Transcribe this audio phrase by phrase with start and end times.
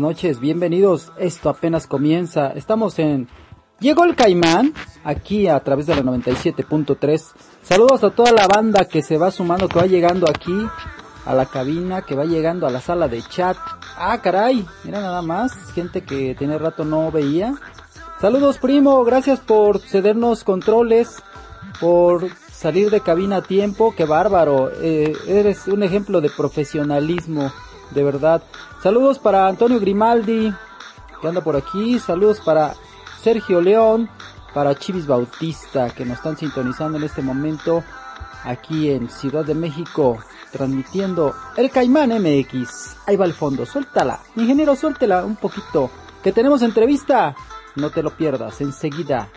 [0.00, 1.12] noches, bienvenidos.
[1.18, 2.48] Esto apenas comienza.
[2.48, 3.28] Estamos en
[3.80, 4.74] Llegó el Caimán,
[5.04, 7.32] aquí a través de la 97.3.
[7.62, 10.54] Saludos a toda la banda que se va sumando, que va llegando aquí
[11.24, 13.56] a la cabina, que va llegando a la sala de chat.
[13.96, 17.54] Ah, caray, mira nada más, gente que tiene rato no veía.
[18.20, 21.22] Saludos primo, gracias por cedernos controles,
[21.80, 24.70] por salir de cabina a tiempo, qué bárbaro.
[24.82, 27.50] Eh, eres un ejemplo de profesionalismo
[27.90, 28.42] de verdad.
[28.82, 30.52] Saludos para Antonio Grimaldi,
[31.20, 31.98] que anda por aquí.
[31.98, 32.74] Saludos para
[33.22, 34.08] Sergio León,
[34.54, 37.82] para Chivis Bautista, que nos están sintonizando en este momento
[38.44, 40.18] aquí en Ciudad de México,
[40.50, 42.96] transmitiendo el Caimán MX.
[43.06, 44.20] Ahí va el fondo, suéltala.
[44.36, 45.90] Ingeniero, suéltela un poquito,
[46.22, 47.34] que tenemos entrevista.
[47.76, 49.28] No te lo pierdas, enseguida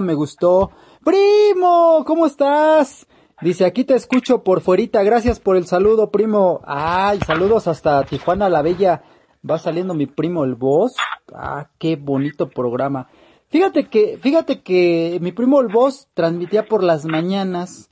[0.00, 0.70] Me gustó.
[1.04, 3.06] Primo, ¿cómo estás?
[3.42, 6.60] Dice, aquí te escucho por fuerita, gracias por el saludo, primo.
[6.64, 9.02] Ay, saludos hasta Tijuana la Bella.
[9.48, 10.94] Va saliendo mi primo el voz.
[11.34, 13.08] Ah, qué bonito programa.
[13.48, 17.90] Fíjate que, fíjate que mi primo el voz transmitía por las mañanas,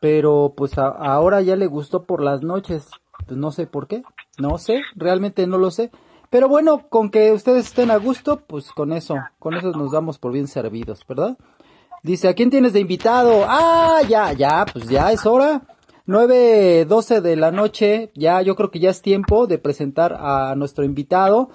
[0.00, 2.88] pero pues ahora ya le gustó por las noches.
[3.26, 4.02] Pues no sé por qué,
[4.38, 5.90] no sé, realmente no lo sé.
[6.30, 10.18] Pero bueno, con que ustedes estén a gusto, pues con eso, con eso nos damos
[10.18, 11.38] por bien servidos, ¿verdad?
[12.02, 13.44] Dice, ¿a quién tienes de invitado?
[13.48, 15.62] Ah, ya, ya, pues ya es hora.
[16.06, 20.54] 9, 12 de la noche, ya yo creo que ya es tiempo de presentar a
[20.54, 21.50] nuestro invitado.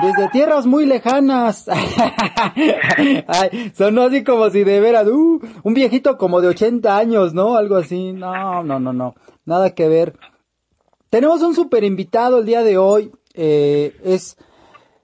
[0.00, 1.66] Desde tierras muy lejanas.
[3.26, 7.56] Ay, sonó así como si de veras, uh, un viejito como de 80 años, ¿no?
[7.56, 8.12] Algo así.
[8.12, 9.14] No, no, no, no.
[9.44, 10.14] Nada que ver.
[11.08, 13.10] Tenemos un super invitado el día de hoy.
[13.34, 14.36] Eh, es,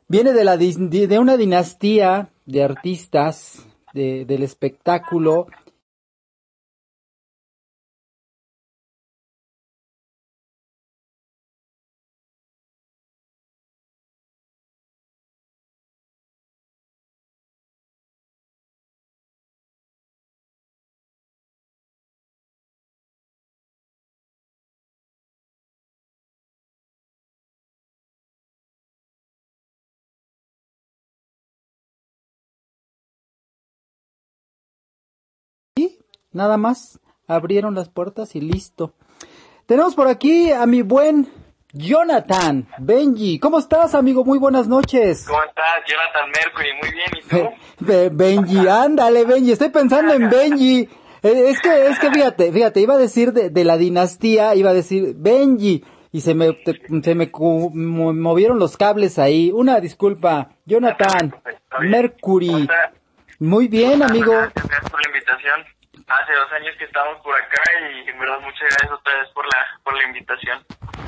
[0.09, 5.47] viene de la, de una dinastía de artistas de- del espectáculo.
[36.37, 38.93] Nada más abrieron las puertas y listo.
[39.67, 41.29] Tenemos por aquí a mi buen
[41.73, 43.39] Jonathan Benji.
[43.39, 44.25] ¿Cómo estás, amigo?
[44.25, 45.25] Muy buenas noches.
[45.27, 46.69] ¿Cómo estás, Jonathan Mercury?
[46.81, 47.85] Muy bien, ¿y tú?
[47.85, 49.53] Be- Benji, ándale, Benji.
[49.53, 50.89] Estoy pensando en Benji.
[51.23, 54.71] Eh, Es que, es que fíjate, fíjate, iba a decir de, de la dinastía, iba
[54.71, 55.85] a decir Benji.
[56.13, 59.51] Y se me, te- se me movieron los cables ahí.
[59.53, 60.51] Una disculpa.
[60.65, 61.63] Jonathan Está bien.
[61.71, 62.69] ¿Cómo Mercury.
[63.39, 64.33] Muy bien, amigo.
[64.33, 65.61] Gracias por la invitación.
[66.09, 69.45] Hace dos años que estamos por acá y en verdad muchas gracias otra vez por
[69.45, 70.59] la, por la invitación.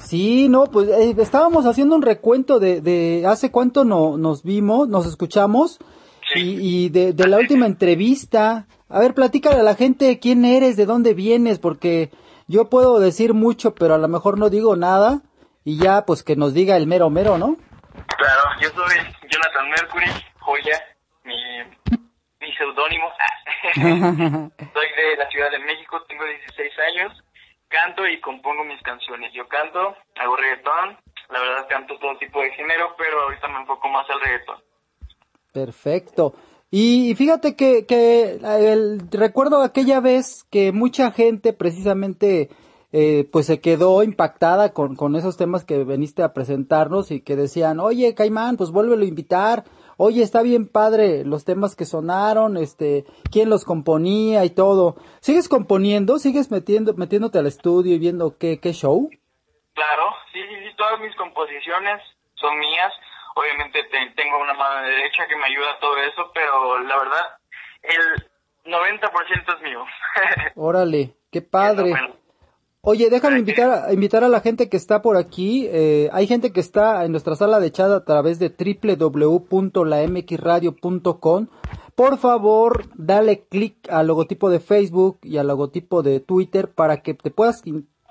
[0.01, 4.89] Sí, no, pues eh, estábamos haciendo un recuento de, de hace cuánto no, nos vimos,
[4.89, 5.79] nos escuchamos
[6.35, 6.41] Sí.
[6.61, 8.67] y, y de, de la última entrevista.
[8.91, 12.11] A ver, platícale a la gente quién eres, de dónde vienes, porque
[12.49, 15.21] yo puedo decir mucho, pero a lo mejor no digo nada
[15.65, 17.57] y ya pues que nos diga el mero mero, ¿no?
[18.17, 18.97] Claro, yo soy
[19.31, 20.79] Jonathan Mercury, joya,
[21.25, 21.35] mi,
[22.41, 23.07] mi seudónimo.
[23.75, 27.25] soy de la Ciudad de México, tengo 16 años,
[27.69, 29.33] canto y compongo mis canciones.
[29.33, 30.99] Yo canto, hago reggaetón,
[31.31, 34.63] la verdad canto todo tipo de género, pero ahorita me enfoco más al reggaetón.
[35.53, 36.35] Perfecto.
[36.71, 42.51] Y, fíjate que, que el, recuerdo aquella vez que mucha gente precisamente
[42.93, 47.37] eh, pues se quedó impactada con, con esos temas que veniste a presentarnos y que
[47.37, 49.65] decían, oye Caimán, pues vuélvelo a invitar,
[49.99, 54.97] oye está bien padre los temas que sonaron, este, quién los componía y todo.
[55.21, 56.19] ¿Sigues componiendo?
[56.19, 59.11] ¿Sigues metiendo, metiéndote al estudio y viendo qué, qué show?
[59.75, 62.01] Claro, sí, sí, sí, todas mis composiciones
[62.35, 62.93] son mías.
[63.37, 67.27] Obviamente te- tengo una mano derecha que me ayuda a todo eso, pero la verdad,
[67.83, 68.31] el
[68.73, 69.85] 90% es mío.
[70.57, 71.93] Órale, qué padre.
[72.91, 75.69] Oye, déjame invitar a, invitar a la gente que está por aquí.
[75.71, 81.49] Eh, hay gente que está en nuestra sala de chat a través de www.lamxradio.com.
[81.95, 87.13] Por favor, dale clic al logotipo de Facebook y al logotipo de Twitter para que
[87.13, 87.63] te puedas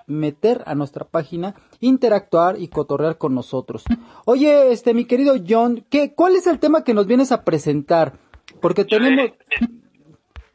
[0.05, 3.83] meter a nuestra página, interactuar y cotorrear con nosotros.
[4.25, 8.19] Oye, este, mi querido John, ¿qué, ¿cuál es el tema que nos vienes a presentar?
[8.61, 9.31] Porque tenemos...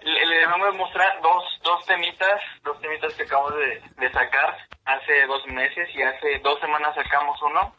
[0.04, 5.26] Le, vamos a mostrar dos, dos temitas, dos temitas que acabamos de, de sacar hace
[5.26, 7.74] dos meses y hace dos semanas sacamos uno.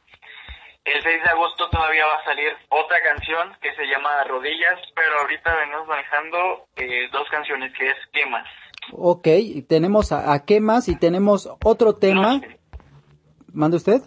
[0.85, 5.21] El 6 de agosto todavía va a salir otra canción que se llama Rodillas, pero
[5.21, 8.45] ahorita venimos manejando eh, dos canciones que es Quemas.
[8.91, 12.33] Ok, y tenemos a, a qué más y tenemos otro tema.
[12.33, 12.59] Noche.
[13.53, 14.01] ¿Manda usted?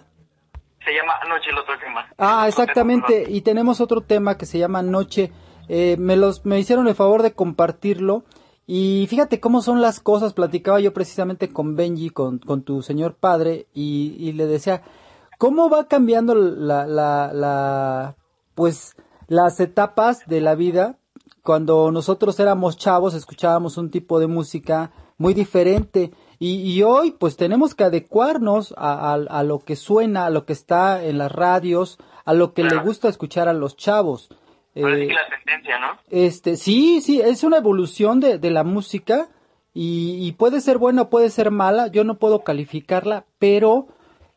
[0.84, 2.08] Se llama Noche el otro Quema.
[2.18, 3.24] Ah, exactamente.
[3.26, 5.32] Y tenemos otro tema que se llama Noche.
[5.68, 8.24] Eh, me los me hicieron el favor de compartirlo.
[8.68, 10.32] Y fíjate cómo son las cosas.
[10.32, 14.82] Platicaba yo precisamente con Benji, con, con tu señor padre, y, y le decía,
[15.38, 18.16] ¿cómo va cambiando la, la, la,
[18.56, 18.96] pues,
[19.28, 20.98] las etapas de la vida?
[21.44, 26.10] Cuando nosotros éramos chavos, escuchábamos un tipo de música muy diferente.
[26.40, 30.44] Y, y hoy, pues, tenemos que adecuarnos a, a, a lo que suena, a lo
[30.44, 34.28] que está en las radios, a lo que le gusta escuchar a los chavos.
[34.80, 35.98] Parece Eh, que la tendencia, ¿no?
[36.10, 39.28] este, sí, sí, es una evolución de, de la música
[39.74, 43.88] y, y puede ser buena puede ser mala, yo no puedo calificarla, pero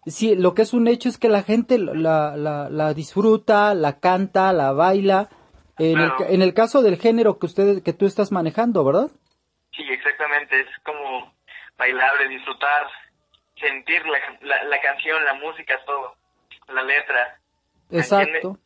[0.05, 4.00] sí, lo que es un hecho es que la gente la, la, la disfruta, la
[4.00, 5.29] canta, la baila
[5.77, 6.15] En, Claro.
[6.27, 9.10] el, en el caso del género que ustedes, que tú estás manejando, ¿verdad?
[9.72, 11.34] Sí, exactamente, es como
[11.77, 12.88] bailable, disfrutar,
[13.58, 16.15] sentir la, la, la canción, la música, todo,
[16.74, 17.39] la letra.
[17.91, 18.58] Exacto.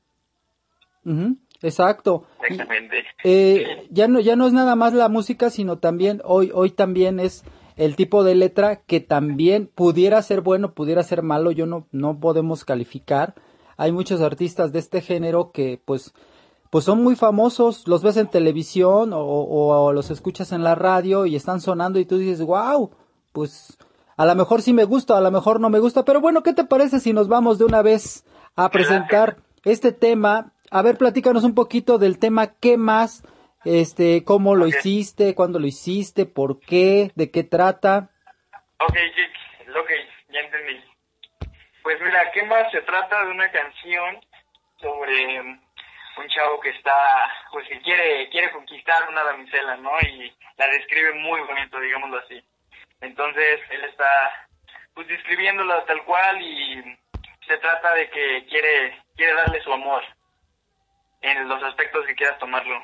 [1.05, 2.25] Ujú, Exacto.
[2.48, 3.03] Exactamente.
[3.24, 7.20] eh, ya no ya no es nada más la música sino también hoy hoy también
[7.20, 7.43] es
[7.77, 12.20] el tipo de letra que también pudiera ser bueno pudiera ser malo yo no no
[12.20, 13.34] podemos calificar
[13.77, 16.13] hay muchos artistas de este género que pues
[16.70, 20.75] pues son muy famosos los ves en televisión o, o- o los escuchas en la
[20.75, 22.91] radio y están sonando y tú dices wow
[23.32, 23.77] pues
[24.17, 26.53] a lo mejor sí me gusta a lo mejor no me gusta pero bueno qué
[26.53, 31.43] te parece si nos vamos de una vez a presentar este tema a ver platícanos
[31.43, 33.23] un poquito del tema qué más
[33.63, 38.09] este cómo lo hiciste cuándo lo hiciste por qué de qué trata
[38.85, 38.97] Ok,
[39.79, 39.91] ok,
[40.29, 40.83] ya entendí.
[41.83, 42.69] Pues mira, ¿qué más?
[42.71, 44.19] Se trata de una canción
[44.81, 45.61] sobre um,
[46.17, 46.93] un chavo que está,
[47.51, 49.91] pues que quiere, quiere conquistar una damisela, ¿no?
[50.01, 52.43] Y la describe muy bonito, digámoslo así.
[52.99, 54.09] Entonces, él está,
[54.93, 56.97] pues describiéndola tal cual y
[57.47, 60.03] se trata de que quiere, quiere darle su amor
[61.23, 62.75] en los aspectos que quieras tomarlo.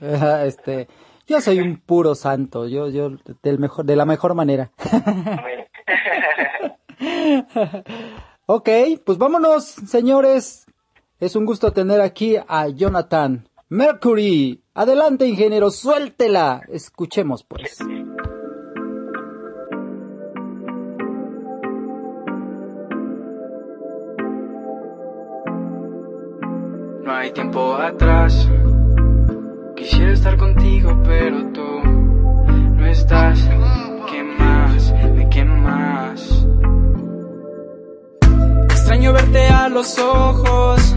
[0.46, 0.88] Este
[1.26, 3.12] yo soy un puro santo yo yo
[3.42, 4.70] del mejor de la mejor manera
[8.46, 8.68] Ok,
[9.06, 10.66] pues vámonos, señores.
[11.18, 14.62] Es un gusto tener aquí a Jonathan Mercury.
[14.74, 16.60] Adelante, ingeniero, suéltela.
[16.68, 17.78] Escuchemos, pues.
[27.04, 28.48] No hay tiempo atrás.
[29.76, 33.46] Quisiera estar contigo, pero tú no estás.
[34.10, 34.90] ¿Qué más?
[35.14, 36.46] ¿De qué más?
[38.70, 40.96] Extraño verte a los ojos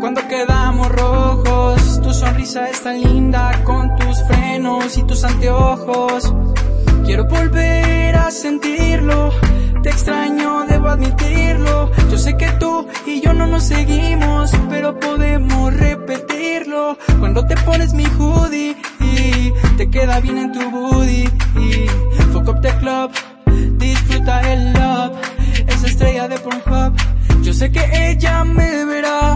[0.00, 2.00] cuando quedamos rojos.
[2.02, 6.34] Tu sonrisa es tan linda con tus frenos y tus anteojos.
[7.08, 9.32] Quiero volver a sentirlo.
[9.82, 11.90] Te extraño, debo admitirlo.
[12.10, 16.98] Yo sé que tú y yo no nos seguimos, pero podemos repetirlo.
[17.18, 21.24] Cuando te pones mi hoodie y te queda bien en tu booty.
[21.56, 21.88] Y
[22.30, 23.10] fuck up the club,
[23.78, 25.16] disfruta el love.
[25.66, 26.94] Esa estrella de Pornhub.
[27.40, 29.34] Yo sé que ella me verá.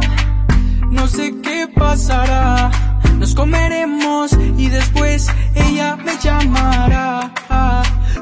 [0.91, 2.92] No sé qué pasará.
[3.19, 7.33] Nos comeremos y después ella me llamará.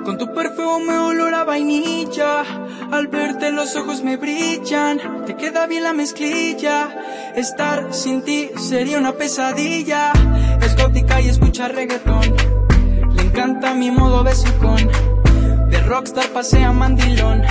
[0.05, 2.43] Con tu perfume olor a vainilla.
[2.91, 5.25] Al verte los ojos me brillan.
[5.27, 6.89] Te queda bien la mezclilla.
[7.35, 10.13] Estar sin ti sería una pesadilla.
[10.61, 12.35] Es gótica y escucha reggaetón.
[13.15, 14.91] Le encanta mi modo besucón.
[15.71, 17.43] De rockstar pasea mandilón.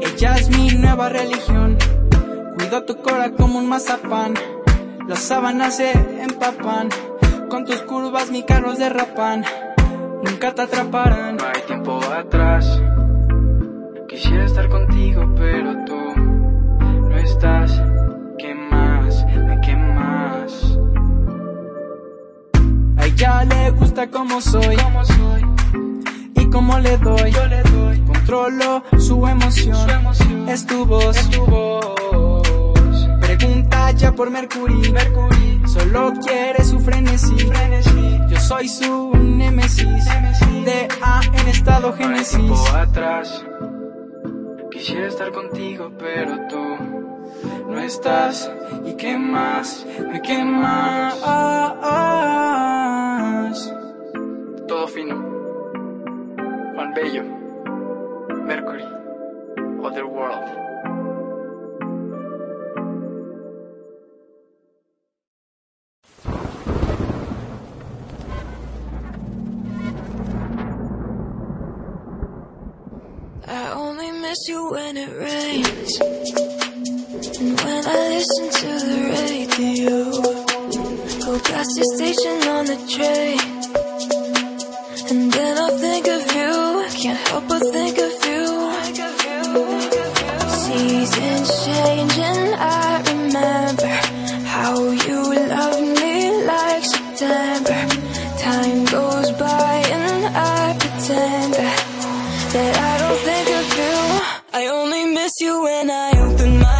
[0.00, 1.78] Ella es mi nueva religión.
[2.56, 4.34] Cuido tu cora como un mazapán.
[5.08, 6.88] Las sábanas se empapan.
[7.48, 9.44] Con tus curvas mi carro derrapan.
[10.24, 11.36] Nunca te atraparán.
[11.36, 12.82] No hay tiempo atrás.
[14.08, 16.20] Quisiera estar contigo, pero tú
[17.08, 17.80] no estás.
[18.36, 19.24] ¿Qué más?
[19.26, 20.78] ¿De qué más?
[22.96, 24.76] A ella le gusta como soy.
[26.34, 27.30] Y como le doy.
[27.30, 28.00] Yo le doy.
[28.00, 30.48] Controlo su emoción.
[30.48, 31.16] Es tu voz.
[31.16, 32.25] Es tu voz.
[33.38, 34.90] Pregunta ya por Mercury.
[34.92, 35.62] Mercury.
[35.66, 37.36] Solo quiere su frenesí.
[38.28, 40.04] Yo soy su némesis.
[40.64, 42.50] De A en estado génesis.
[42.74, 43.44] atrás.
[44.70, 46.62] Quisiera estar contigo, pero tú
[47.68, 48.50] no estás.
[48.84, 49.86] ¿Y qué más?
[50.14, 51.14] ¿Y qué más?
[54.68, 55.14] Todo fino.
[56.74, 57.22] Juan Bello.
[58.44, 58.84] Mercury.
[59.82, 60.65] Other World.
[74.36, 76.00] Miss you when it rains.
[77.38, 80.10] And when I listen to the radio,
[81.24, 83.40] go past the station on the train.
[85.10, 87.95] And then I'll think of you, I can't help but think
[105.40, 106.75] you when I open my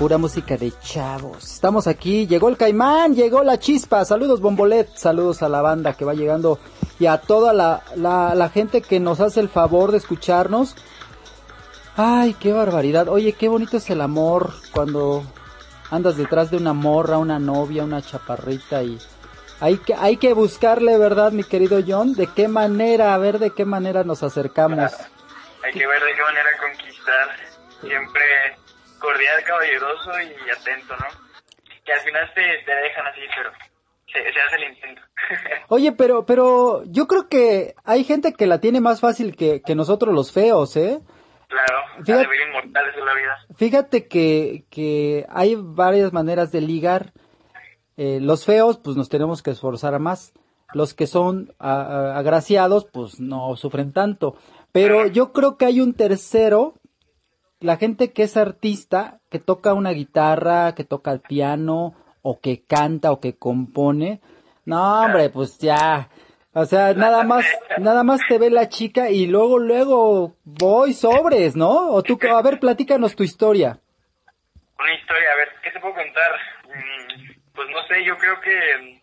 [0.00, 1.44] Pura música de chavos.
[1.44, 4.02] Estamos aquí, llegó el caimán, llegó la chispa.
[4.06, 6.58] Saludos Bombolet, saludos a la banda que va llegando
[6.98, 10.74] y a toda la, la, la gente que nos hace el favor de escucharnos.
[11.98, 13.10] Ay, qué barbaridad.
[13.10, 15.22] Oye, qué bonito es el amor cuando
[15.90, 18.98] andas detrás de una morra, una novia, una chaparrita y
[19.60, 22.14] hay que, hay que buscarle, ¿verdad, mi querido John?
[22.14, 24.78] ¿De qué manera, a ver de qué manera nos acercamos?
[25.62, 27.28] Hay que ver de qué manera conquistar.
[27.82, 28.22] Siempre
[29.00, 31.06] cordial, caballeroso y atento, ¿no?
[31.84, 33.50] Que al final te, te dejan así, pero
[34.12, 35.02] se, se hace el intento.
[35.68, 39.74] Oye, pero, pero yo creo que hay gente que la tiene más fácil que, que
[39.74, 41.00] nosotros los feos, ¿eh?
[41.48, 43.38] claro, Fíjate- inmortales de la vida.
[43.56, 47.12] Fíjate que, que hay varias maneras de ligar.
[47.96, 50.32] Eh, los feos, pues nos tenemos que esforzar más.
[50.72, 54.36] Los que son a- a- agraciados, pues no sufren tanto.
[54.72, 56.74] Pero yo creo que hay un tercero,
[57.60, 62.64] la gente que es artista, que toca una guitarra, que toca el piano, o que
[62.64, 64.20] canta, o que compone.
[64.64, 66.08] No, hombre, pues ya.
[66.52, 67.46] O sea, nada más,
[67.78, 71.92] nada más te ve la chica y luego, luego voy sobres, ¿no?
[71.92, 73.78] O tú, a ver, platícanos tu historia.
[74.78, 76.32] Una historia, a ver, ¿qué te puedo contar?
[76.66, 79.00] Mm, Pues no sé, yo creo que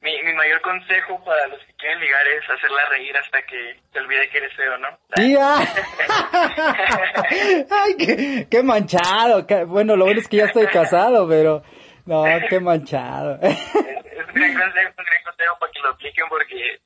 [0.00, 3.98] mi, mi mayor consejo para los que quieren ligar es hacerla reír hasta que se
[4.00, 4.88] olvide que eres feo, ¿no?
[5.16, 5.58] ¡Ya!
[7.70, 9.46] ¡Ay, qué, qué manchado!
[9.46, 11.62] qué- bueno, lo bueno es que ya estoy casado, pero...
[12.06, 13.38] No, qué manchado.
[13.42, 16.78] Es, es un gran consejo, un gran consejo para que lo apliquen porque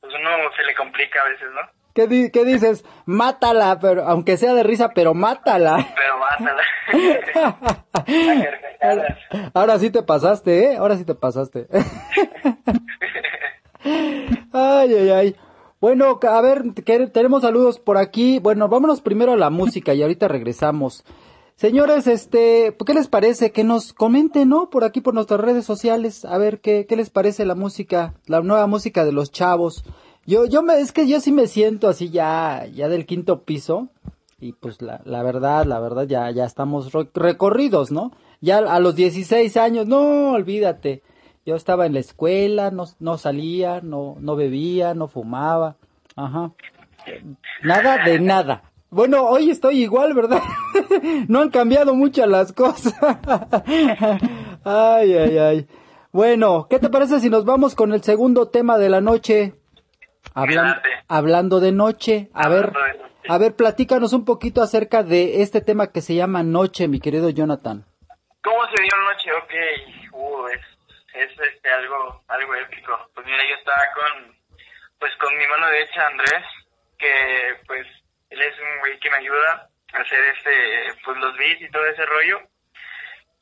[0.00, 1.60] pues uno se le complica a veces, ¿no?
[1.94, 2.84] ¿Qué, di- qué dices?
[3.06, 5.86] Mátala, pero aunque sea de risa, pero mátala.
[5.94, 6.62] Pero mátala.
[7.94, 9.18] A carcajadas.
[9.54, 10.76] Ahora sí te pasaste, ¿eh?
[10.76, 11.66] Ahora sí te pasaste.
[14.52, 15.36] Ay, ay, ay.
[15.82, 16.62] Bueno, a ver,
[17.12, 18.38] tenemos saludos por aquí.
[18.38, 21.02] Bueno, vámonos primero a la música y ahorita regresamos.
[21.56, 23.50] Señores, este, ¿qué les parece?
[23.50, 24.70] Que nos comenten, ¿no?
[24.70, 28.40] Por aquí, por nuestras redes sociales, a ver qué, qué les parece la música, la
[28.42, 29.82] nueva música de los chavos.
[30.24, 33.88] Yo, yo me, es que yo sí me siento así ya, ya del quinto piso.
[34.38, 38.12] Y pues la, la verdad, la verdad, ya, ya estamos re- recorridos, ¿no?
[38.40, 41.02] Ya a los 16 años, no, olvídate.
[41.44, 45.76] Yo estaba en la escuela, no, no salía, no, no bebía, no fumaba.
[46.16, 46.52] Ajá.
[47.62, 48.62] Nada de nada.
[48.90, 50.40] Bueno, hoy estoy igual, ¿verdad?
[51.28, 52.94] no han cambiado mucho las cosas.
[54.64, 55.66] ay, ay, ay.
[56.12, 59.54] Bueno, ¿qué te parece si nos vamos con el segundo tema de la noche?
[60.34, 62.30] Hablan- hablando de noche.
[62.34, 63.00] A ver, noche.
[63.28, 67.30] a ver, platícanos un poquito acerca de este tema que se llama Noche, mi querido
[67.30, 67.84] Jonathan.
[68.44, 69.30] ¿Cómo se dio anoche?
[69.42, 70.60] Ok, uh, es,
[71.14, 73.10] es este, algo, algo épico.
[73.14, 74.36] Pues mira, yo estaba con,
[74.98, 76.44] pues con mi mano derecha, Andrés,
[76.98, 77.86] que pues
[78.30, 81.86] él es un güey que me ayuda a hacer este, pues los beats y todo
[81.86, 82.40] ese rollo.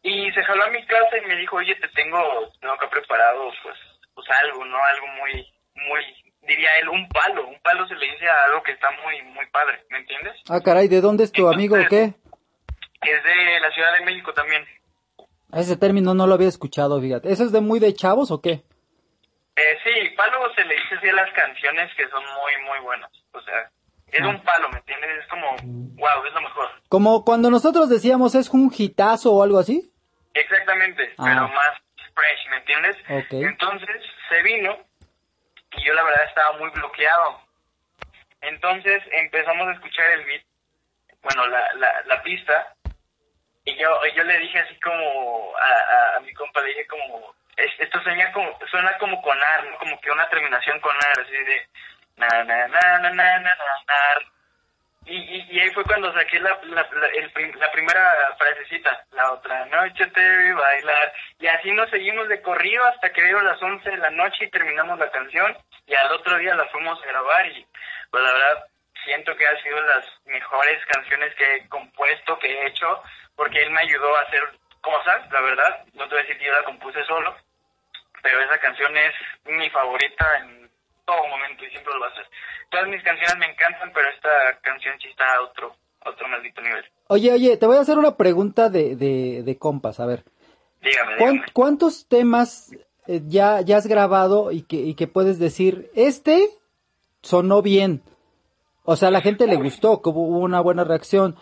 [0.02, 3.52] Y se jaló a mi casa y me dijo, oye, te tengo, tengo acá preparado,
[3.62, 3.76] pues,
[4.14, 4.82] pues algo, ¿no?
[4.82, 6.02] Algo muy, muy,
[6.42, 7.46] diría él, un palo.
[7.46, 10.36] Un palo se le dice a algo que está muy, muy padre, ¿me entiendes?
[10.48, 12.14] Ah, caray, ¿de dónde es tu amigo o qué?
[13.02, 14.66] Es de la Ciudad de México también.
[15.52, 17.32] Ese término no lo había escuchado, fíjate.
[17.32, 18.62] ¿Eso es de muy de chavos o qué?
[19.56, 23.10] Eh, sí, palo se le dice así a las canciones que son muy, muy buenas.
[23.32, 23.70] O sea,
[24.12, 24.28] es Ah.
[24.28, 25.10] un palo, ¿me entiendes?
[25.22, 25.46] Es como,
[25.96, 26.68] wow, es lo mejor.
[26.88, 29.92] Como cuando nosotros decíamos es un hitazo o algo así.
[30.34, 31.24] Exactamente, Ah.
[31.24, 31.78] pero más
[32.14, 32.96] fresh, ¿me entiendes?
[33.10, 33.32] Ok.
[33.48, 34.76] Entonces se vino
[35.76, 37.40] y yo la verdad estaba muy bloqueado.
[38.42, 40.42] Entonces empezamos a escuchar el beat,
[41.22, 42.74] bueno, la, la, la pista,
[43.70, 48.02] y yo, yo le dije así como a, a, mi compa, le dije como, esto
[48.02, 51.66] suena como, suena como con ar, como que una terminación con ar, así de
[52.16, 53.54] na na na na na na na
[55.06, 59.32] y, y, y ahí fue cuando saqué la, la, la, el, la primera frasecita, la
[59.32, 61.12] otra noche te vi bailar.
[61.38, 64.50] Y así nos seguimos de corrido hasta que dieron las 11 de la noche y
[64.50, 65.56] terminamos la canción.
[65.86, 67.66] Y al otro día la fuimos a grabar y
[68.10, 68.64] pues la verdad
[69.04, 72.86] siento que ha sido las mejores canciones que he compuesto, que he hecho,
[73.36, 74.42] porque él me ayudó a hacer
[74.80, 75.84] cosas, la verdad.
[75.94, 77.34] No te voy a decir que yo la compuse solo,
[78.22, 79.12] pero esa canción es
[79.44, 80.70] mi favorita en
[81.06, 82.26] todo momento y siempre lo va a ser.
[82.70, 86.60] Todas mis canciones me encantan, pero esta canción sí está a otro, a otro maldito
[86.60, 86.84] nivel.
[87.08, 90.22] Oye, oye, te voy a hacer una pregunta de, de, de compas, a ver.
[90.80, 91.52] Dígame, ¿cuán- dígame.
[91.52, 92.72] ¿Cuántos temas
[93.08, 96.48] eh, ya, ya has grabado y que, y que puedes decir, este
[97.22, 98.02] sonó bien?
[98.92, 101.36] O sea, a la gente le gustó, que hubo una buena reacción.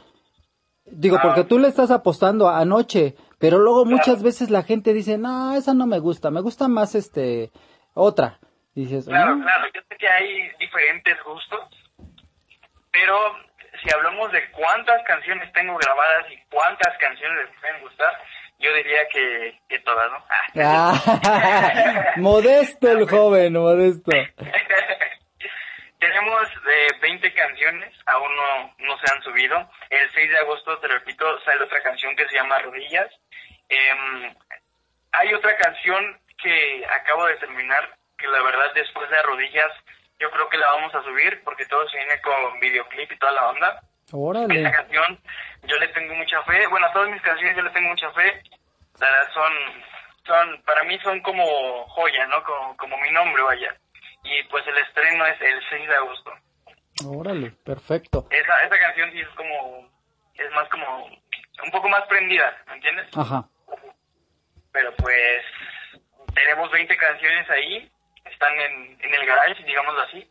[0.85, 1.23] Digo, Ah.
[1.23, 5.73] porque tú le estás apostando anoche, pero luego muchas veces la gente dice, no, esa
[5.73, 7.51] no me gusta, me gusta más este,
[7.95, 8.39] otra.
[8.75, 9.43] Y dices, Claro, "Ah".
[9.43, 10.29] claro, yo sé que hay
[10.61, 11.61] diferentes gustos,
[12.93, 13.17] pero
[13.83, 18.13] si hablamos de cuántas canciones tengo grabadas y cuántas canciones les pueden gustar,
[18.59, 20.19] yo diría que, que todas, ¿no?
[20.63, 24.11] Ah, modesto el joven, modesto.
[26.69, 29.71] Eh, 20 canciones, aún no, no se han subido.
[29.89, 33.09] El 6 de agosto, te repito, sale otra canción que se llama Rodillas.
[33.69, 34.35] Em,
[35.13, 39.73] hay otra canción que acabo de terminar, que la verdad después de Rodillas
[40.19, 43.33] yo creo que la vamos a subir porque todo se viene con videoclip y toda
[43.33, 43.81] la onda.
[44.13, 44.59] Órale.
[44.59, 45.19] Esta canción
[45.63, 48.43] yo le tengo mucha fe, bueno, a todas mis canciones yo le tengo mucha fe.
[49.01, 49.53] La verdad son,
[50.27, 52.43] son, para mí son como joya, ¿no?
[52.43, 53.75] Como, como mi nombre, vaya.
[54.25, 56.33] Y pues el estreno es el 6 de agosto.
[57.07, 58.27] Órale, perfecto.
[58.31, 59.89] Esa, esa canción sí es como,
[60.35, 63.07] es más como, un poco más prendida, ¿me entiendes?
[63.17, 63.49] Ajá.
[64.73, 65.43] Pero pues
[66.35, 67.91] tenemos 20 canciones ahí,
[68.25, 70.31] están en, en el garage, digámoslo así.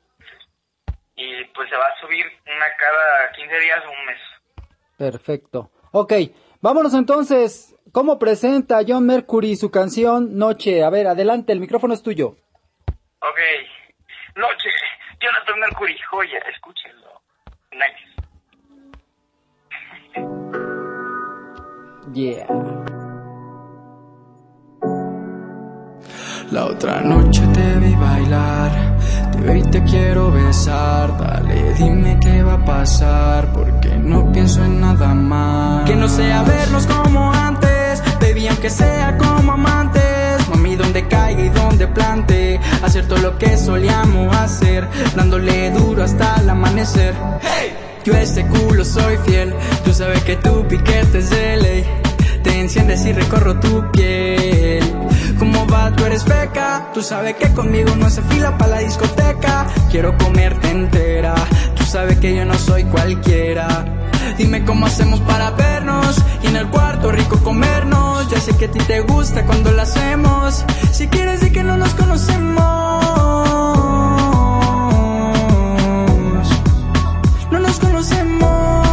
[1.15, 4.19] Y pues se va a subir una cada 15 días o un mes.
[4.97, 5.71] Perfecto.
[5.91, 6.13] Ok,
[6.61, 7.75] vámonos entonces.
[7.91, 10.83] ¿Cómo presenta John Mercury su canción Noche?
[10.83, 12.35] A ver, adelante, el micrófono es tuyo.
[13.19, 13.39] Ok.
[14.35, 14.69] Noche.
[15.27, 15.95] Jonathan Mercury.
[16.09, 16.39] Joya.
[16.53, 17.11] Escúchenlo.
[17.81, 18.03] Nice.
[22.13, 22.47] Yeah.
[26.51, 28.97] La otra noche te vi bailar,
[29.33, 31.17] te veo y te quiero besar.
[31.17, 35.85] Dale, dime qué va a pasar, porque no pienso en nada más.
[35.85, 39.96] Que no sea vernos como antes, baby, aunque sea como amantes.
[41.17, 47.15] Caiga y donde plante, hacer todo lo que solíamos hacer, dándole duro hasta el amanecer.
[48.05, 49.51] Yo a ese culo soy fiel,
[49.83, 51.85] tú sabes que tu piquete es de ley.
[52.43, 54.83] Te enciendes y recorro tu piel.
[55.39, 55.91] ¿Cómo va?
[55.95, 56.89] Tú eres beca.
[56.93, 59.65] Tú sabes que conmigo no se fila para la discoteca.
[59.91, 61.33] Quiero comerte entera.
[61.75, 64.06] Tú sabes que yo no soy cualquiera.
[64.35, 68.29] Dime cómo hacemos para vernos y en el cuarto rico comernos.
[68.29, 70.65] Ya sé que a ti te gusta cuando lo hacemos.
[70.91, 72.57] Si quieres decir que no nos conocemos.
[77.51, 78.87] No nos conocemos.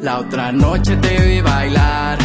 [0.00, 2.18] La otra noche te vi bailar,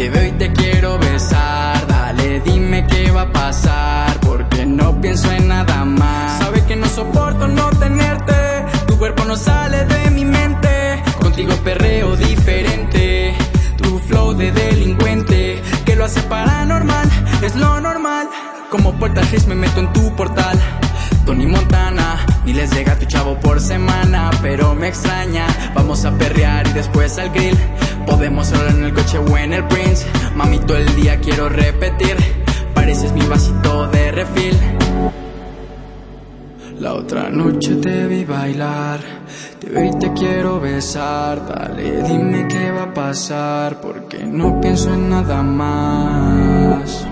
[0.00, 1.86] te veo y te quiero besar.
[1.86, 6.38] Dale, dime qué va a pasar, porque no pienso en nada más.
[6.38, 8.32] Sabe que no soporto no tenerte,
[8.86, 11.02] tu cuerpo no sale de mi mente.
[11.20, 13.34] Contigo perreo diferente,
[13.76, 17.06] tu flow de delincuente, que lo hace paranormal,
[17.42, 18.26] es lo normal.
[18.70, 20.58] Como puerta gris me meto en tu portal.
[21.30, 25.46] Tony Montana, y les llega tu chavo por semana, pero me extraña.
[25.76, 27.56] Vamos a perrear y después al grill.
[28.04, 30.04] Podemos hablar en el coche o en el Prince.
[30.34, 32.16] Mami, todo el día quiero repetir.
[32.74, 34.58] Pareces mi vasito de refil.
[36.80, 38.98] La otra noche te vi bailar,
[39.60, 41.46] te veo y te quiero besar.
[41.46, 47.06] Dale, dime qué va a pasar, porque no pienso en nada más.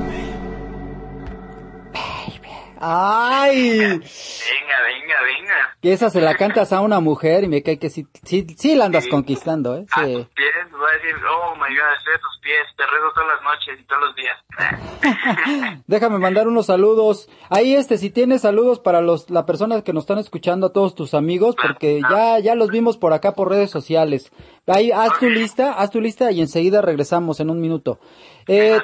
[2.80, 3.78] ¡Ay!
[3.80, 5.76] Venga, venga, venga.
[5.82, 8.74] Que esa se la cantas a una mujer y me cae que sí, sí, sí
[8.76, 9.86] la andas conquistando, ¿eh?
[9.90, 10.12] A Sí.
[10.14, 13.28] tus pies, voy a decir, oh my god, estoy a tus pies, te rezo todas
[13.28, 14.36] las noches y todos los días.
[15.86, 17.28] Déjame mandar unos saludos.
[17.50, 20.94] Ahí este, si tienes saludos para los, la persona que nos están escuchando, a todos
[20.94, 24.30] tus amigos, porque ya, ya los vimos por acá por redes sociales.
[24.66, 27.98] Ahí, haz tu lista, haz tu lista y enseguida regresamos en un minuto.
[28.46, 28.78] Eh,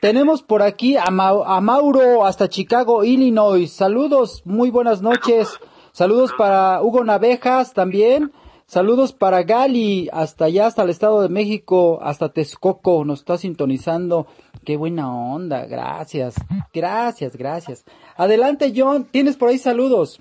[0.00, 3.70] tenemos por aquí a, Mau- a Mauro hasta Chicago, Illinois.
[3.72, 5.58] Saludos, muy buenas noches.
[5.92, 8.32] Saludos para Hugo Navejas también.
[8.66, 14.28] Saludos para Gali, hasta allá, hasta el Estado de México, hasta Texcoco, nos está sintonizando.
[14.64, 16.36] Qué buena onda, gracias,
[16.72, 17.84] gracias, gracias.
[18.16, 20.20] Adelante, John, tienes por ahí saludos.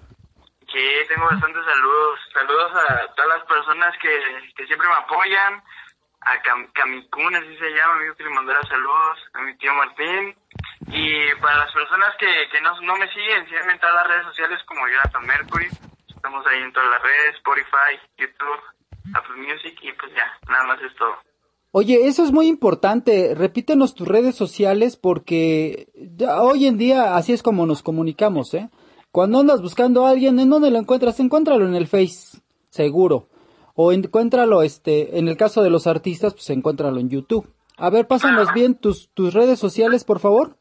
[0.71, 2.19] Sí, tengo bastantes saludos.
[2.33, 4.09] Saludos a todas las personas que,
[4.57, 5.61] que siempre me apoyan.
[6.21, 9.17] A Cam Kamikun, así se llama, amigo que le mandará saludos.
[9.33, 10.35] A mi tío Martín.
[10.87, 14.25] Y para las personas que, que no, no me siguen, síganme en todas las redes
[14.25, 15.67] sociales como Jonathan Mercury.
[16.07, 18.61] Estamos ahí en todas las redes, Spotify, YouTube,
[19.13, 21.15] Apple Music y pues ya, nada más es todo.
[21.71, 23.35] Oye, eso es muy importante.
[23.35, 28.69] Repítenos tus redes sociales porque ya hoy en día así es como nos comunicamos, ¿eh?
[29.11, 31.19] Cuando andas buscando a alguien, ¿en dónde lo encuentras?
[31.19, 33.29] Encuéntralo en el Face, seguro.
[33.81, 37.47] O encuéntralo, este, en el caso de los artistas, pues encuéntralo en YouTube.
[37.77, 40.57] A ver, pásanos bien tus, tus redes sociales, por favor.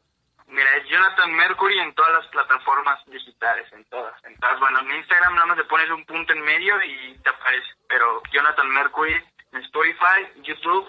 [0.47, 4.13] Mira, es Jonathan Mercury en todas las plataformas digitales, en todas.
[4.23, 4.57] En todas.
[4.61, 7.67] Bueno, en Instagram nada más le pones un punto en medio y te aparece.
[7.89, 9.15] Pero Jonathan Mercury
[9.51, 10.87] en Spotify, YouTube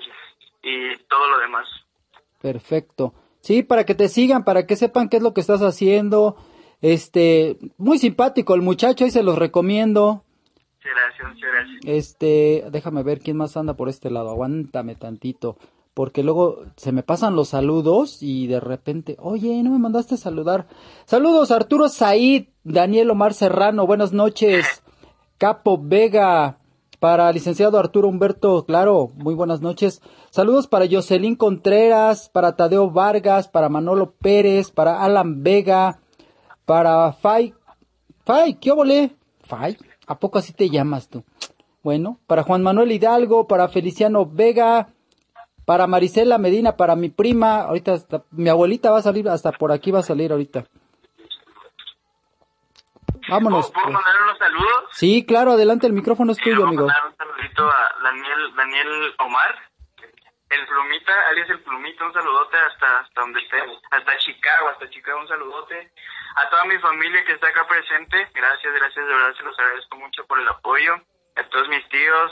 [0.63, 1.67] y todo lo demás.
[2.41, 3.13] Perfecto.
[3.41, 6.37] Sí, para que te sigan, para que sepan qué es lo que estás haciendo.
[6.81, 10.23] Este, muy simpático el muchacho, ahí se los recomiendo.
[11.85, 14.31] Este, déjame ver quién más anda por este lado.
[14.31, 15.57] Aguántame tantito.
[15.95, 20.69] Porque luego se me pasan los saludos y de repente, oye, no me mandaste saludar.
[21.05, 24.83] Saludos Arturo Said, Daniel Omar Serrano, buenas noches.
[25.37, 26.59] Capo Vega,
[27.01, 30.03] para licenciado Arturo Humberto, claro, muy buenas noches.
[30.31, 35.99] Saludos para Jocelyn Contreras, para Tadeo Vargas, para Manolo Pérez, para Alan Vega,
[36.67, 37.55] para Fay.
[38.27, 39.17] Fay, ¿qué obole?
[39.41, 39.77] Fay,
[40.11, 41.25] ¿a poco así te llamas tú?
[41.83, 44.89] Bueno, para Juan Manuel Hidalgo, para Feliciano Vega,
[45.65, 49.73] para Marisela Medina, para mi prima, ahorita hasta- mi abuelita va a salir, hasta por
[49.73, 50.65] aquí va a salir ahorita.
[53.29, 53.71] Vámonos.
[53.71, 53.95] ¿Puedo pues.
[53.95, 54.85] mandar unos saludos?
[54.93, 56.87] Sí, claro, adelante, el micrófono es Sí, tuyo, amigo.
[56.87, 59.55] mandar un saludito a Daniel, Daniel Omar,
[60.51, 63.57] el Plumita, alias el Plumita, un saludote hasta, hasta donde esté,
[63.91, 65.93] hasta Chicago, hasta Chicago, un saludote.
[66.37, 69.97] A toda mi familia que está acá presente, gracias, gracias, de verdad se los agradezco
[69.97, 70.95] mucho por el apoyo.
[71.37, 72.31] A todos mis tíos,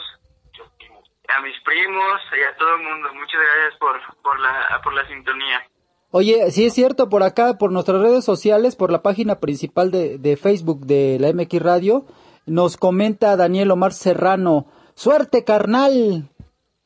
[1.27, 5.07] a mis primos y a todo el mundo, muchas gracias por, por, la, por la
[5.07, 5.65] sintonía.
[6.11, 10.17] Oye, sí es cierto, por acá, por nuestras redes sociales, por la página principal de,
[10.17, 12.05] de Facebook de la MX Radio,
[12.47, 14.65] nos comenta Daniel Omar Serrano.
[14.95, 16.27] ¡Suerte, carnal!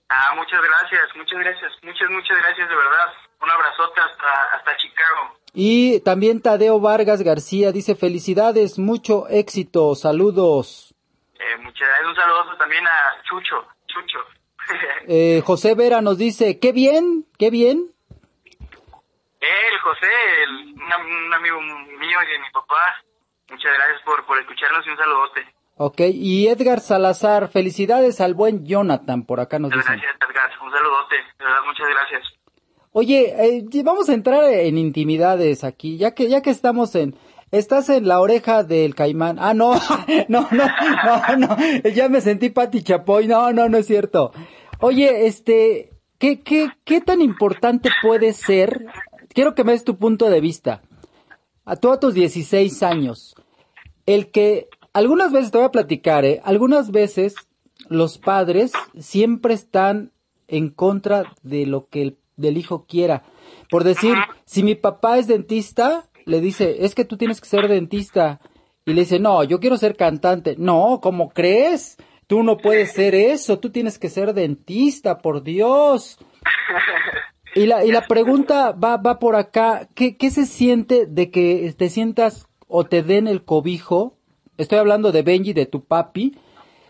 [0.10, 3.14] Ah, muchas gracias, muchas gracias, muchas, muchas gracias, de verdad.
[3.42, 5.43] Un abrazote hasta, hasta Chicago.
[5.54, 10.96] Y también Tadeo Vargas García dice felicidades, mucho éxito, saludos.
[11.36, 12.08] Eh, muchas gracias.
[12.10, 14.20] Un saludo también a Chucho, Chucho.
[15.08, 17.92] Eh, José Vera nos dice, qué bien, qué bien.
[19.42, 20.08] Él, José,
[20.44, 22.76] el- un, un amigo mío y de mi papá.
[23.50, 25.46] Muchas gracias por, por escucharnos y un saludote.
[25.76, 30.00] Ok, y Edgar Salazar, felicidades al buen Jonathan, por acá nos Muchas dicen.
[30.02, 30.52] gracias, Edgar.
[30.64, 31.16] Un saludote.
[31.38, 32.24] De verdad, muchas gracias.
[32.96, 37.16] Oye, eh, vamos a entrar en intimidades aquí, ya que ya que estamos en
[37.50, 39.38] estás en la oreja del caimán.
[39.40, 39.74] Ah, no,
[40.28, 40.66] no, no,
[41.04, 41.58] no, no,
[41.90, 43.28] ya me sentí Pati Chapoy.
[43.28, 44.32] No, no, no es cierto.
[44.80, 48.86] Oye, este, ¿qué qué qué tan importante puede ser?
[49.30, 50.84] Quiero que me des tu punto de vista.
[51.66, 53.36] A a tus 16 años,
[54.06, 56.42] el que algunas veces te voy a platicar, ¿eh?
[56.44, 57.36] Algunas veces
[57.88, 60.12] los padres siempre están
[60.48, 63.24] en contra de lo que el del hijo quiera.
[63.70, 64.16] Por decir,
[64.46, 68.40] si mi papá es dentista, le dice, es que tú tienes que ser dentista.
[68.86, 70.56] Y le dice, no, yo quiero ser cantante.
[70.58, 71.98] No, ¿cómo crees?
[72.28, 76.18] Tú no puedes ser eso, tú tienes que ser dentista, por Dios.
[77.56, 81.72] Y la, y la pregunta va, va por acá, ¿qué, ¿qué se siente de que
[81.78, 84.18] te sientas o te den el cobijo?
[84.58, 86.36] Estoy hablando de Benji, de tu papi,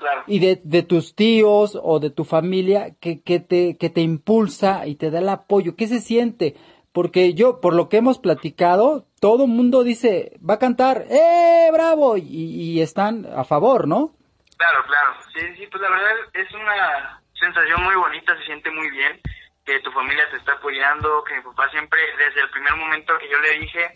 [0.04, 0.24] Claro.
[0.28, 4.86] y de, de tus tíos o de tu familia que, que, te, que te impulsa
[4.86, 5.78] y te da el apoyo.
[5.78, 6.56] ¿Qué se siente?
[6.92, 12.18] Porque yo, por lo que hemos platicado, todo mundo dice, va a cantar, ¡eh, bravo!
[12.18, 14.14] Y, y están a favor, ¿no?
[14.58, 15.14] Claro, claro.
[15.34, 19.20] Sí, sí, pues la verdad es una sensación muy bonita, se siente muy bien
[19.66, 23.30] que tu familia te está apoyando, que mi papá siempre, desde el primer momento que
[23.30, 23.92] yo le dije,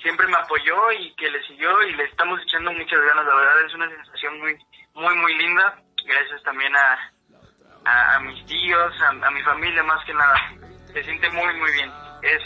[0.00, 3.24] siempre me apoyó y que le siguió y le estamos echando muchas ganas.
[3.24, 4.58] La verdad es una sensación muy,
[4.96, 5.82] muy, muy linda.
[6.06, 10.36] Gracias también a, a, mis tíos, a, a mi familia más que nada.
[10.92, 11.90] Se siente muy, muy bien.
[12.22, 12.42] Es,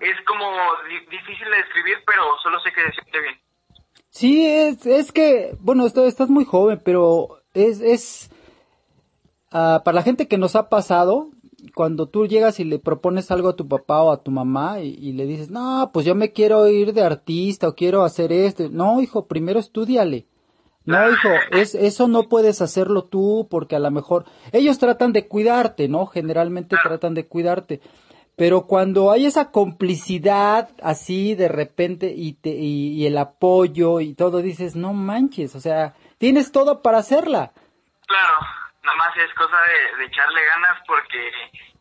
[0.00, 0.46] es como
[0.88, 3.34] di- difícil de describir, pero solo sé que se siente bien.
[4.10, 8.30] Sí, es, es que, bueno, esto- estás muy joven, pero es, es,
[9.52, 11.28] ah, para la gente que nos ha pasado,
[11.74, 14.90] cuando tú llegas y le propones algo a tu papá o a tu mamá y,
[15.00, 18.68] y le dices, no, pues yo me quiero ir de artista o quiero hacer esto.
[18.70, 20.26] No, hijo, primero estudiale.
[20.86, 25.26] No, hijo, es, eso no puedes hacerlo tú porque a lo mejor ellos tratan de
[25.28, 26.06] cuidarte, ¿no?
[26.06, 27.80] Generalmente tratan de cuidarte.
[28.36, 34.14] Pero cuando hay esa complicidad así de repente y, te, y, y el apoyo y
[34.14, 37.52] todo, dices, no manches, o sea, tienes todo para hacerla.
[38.06, 38.34] Claro,
[38.82, 41.30] nada más es cosa de, de echarle ganas porque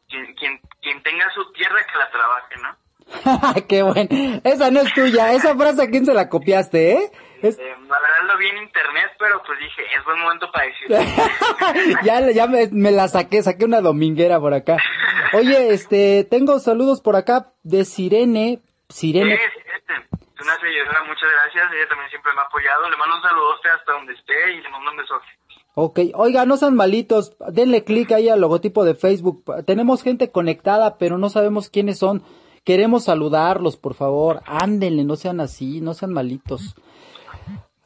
[0.08, 2.84] quien, quien, quien tenga su tierra que la trabaje, ¿no?
[3.68, 4.40] Qué bueno.
[4.44, 5.34] Esa no es tuya.
[5.34, 7.12] Esa frase a quién se la copiaste, ¿eh?
[7.42, 10.66] Es- Eh, la verdad lo vi en internet, pero pues dije, es buen momento para
[10.66, 10.98] decirlo.
[12.04, 14.78] ya ya me, me la saqué, saqué una dominguera por acá.
[15.34, 18.62] Oye, este, tengo saludos por acá de Sirene.
[18.90, 19.34] Sirene.
[19.34, 23.16] Es, este, es una seguidora, muchas gracias, ella también siempre me ha apoyado, le mando
[23.16, 25.26] un saludote hasta donde esté y le mando un besote.
[25.76, 29.44] Ok, oiga, no sean malitos, denle clic ahí al logotipo de Facebook.
[29.66, 32.24] Tenemos gente conectada, pero no sabemos quiénes son.
[32.64, 34.42] Queremos saludarlos, por favor.
[34.46, 36.76] Ándenle, no sean así, no sean malitos.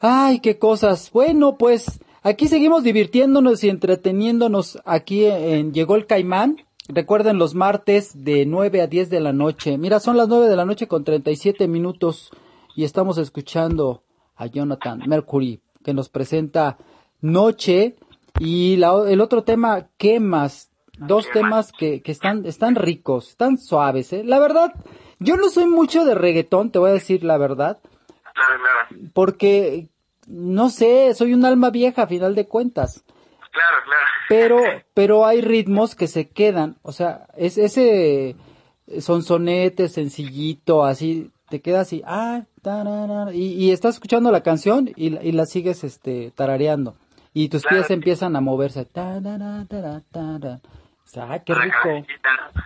[0.00, 1.10] Ay, qué cosas.
[1.12, 6.56] Bueno, pues aquí seguimos divirtiéndonos y entreteniéndonos aquí en Llegó el Caimán.
[6.88, 9.76] Recuerden los martes de 9 a 10 de la noche.
[9.76, 12.30] Mira, son las 9 de la noche con 37 minutos
[12.76, 14.02] y estamos escuchando
[14.36, 16.78] a Jonathan Mercury que nos presenta
[17.20, 17.96] Noche
[18.38, 20.70] y la- el otro tema, Quemas.
[21.00, 24.24] Dos temas que, están, están ricos, están suaves, ¿eh?
[24.24, 24.72] La verdad,
[25.20, 27.78] yo no soy mucho de reggaetón, te voy a decir la verdad,
[28.38, 29.10] Claro, claro.
[29.12, 29.88] porque,
[30.26, 33.04] no sé, soy un alma vieja a final de cuentas.
[33.50, 34.06] Claro, claro.
[34.28, 34.58] pero
[34.94, 38.36] pero hay ritmos que se quedan o sea es ese
[39.00, 45.10] sonsonete sencillito así te queda así ah tarara, y, y estás escuchando la canción y,
[45.10, 46.94] la- y la sigues este tarareando
[47.34, 47.94] y tus pies Claro.
[47.94, 50.60] empiezan a moverse tarara, tara, tara.
[51.16, 52.04] Ah qué rico.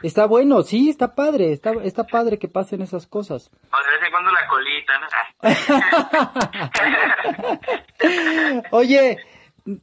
[0.02, 3.50] está bueno sí está padre está está padre que pasen esas cosas.
[3.72, 5.06] O de vez en cuando la colita, ¿no?
[8.70, 9.18] Oye,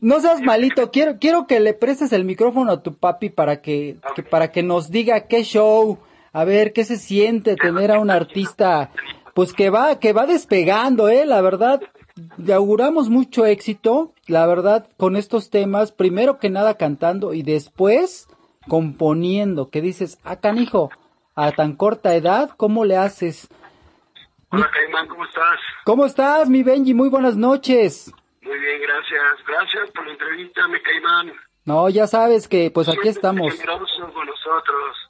[0.02, 3.98] no seas malito, quiero, quiero que le prestes el micrófono a tu papi para que,
[4.16, 6.00] que- para que nos diga qué show,
[6.34, 8.92] a ver qué se siente tener a un artista,
[9.34, 11.82] pues que va, que va despegando, eh, la verdad,
[12.38, 18.28] le auguramos mucho éxito, la verdad, con estos temas, primero que nada cantando y después
[18.70, 20.90] componiendo, que dices, ah, canijo,
[21.36, 23.50] a tan corta edad, ¿cómo le haces?
[24.52, 25.60] Hola Caimán, ¿cómo estás?
[25.84, 26.94] ¿Cómo estás, mi Benji?
[26.94, 28.14] Muy buenas noches.
[28.42, 29.46] Muy bien, gracias.
[29.46, 31.34] Gracias por la entrevista, mi Caimán.
[31.66, 33.54] No, ya sabes que pues aquí estamos.
[33.54, 35.10] con nosotros.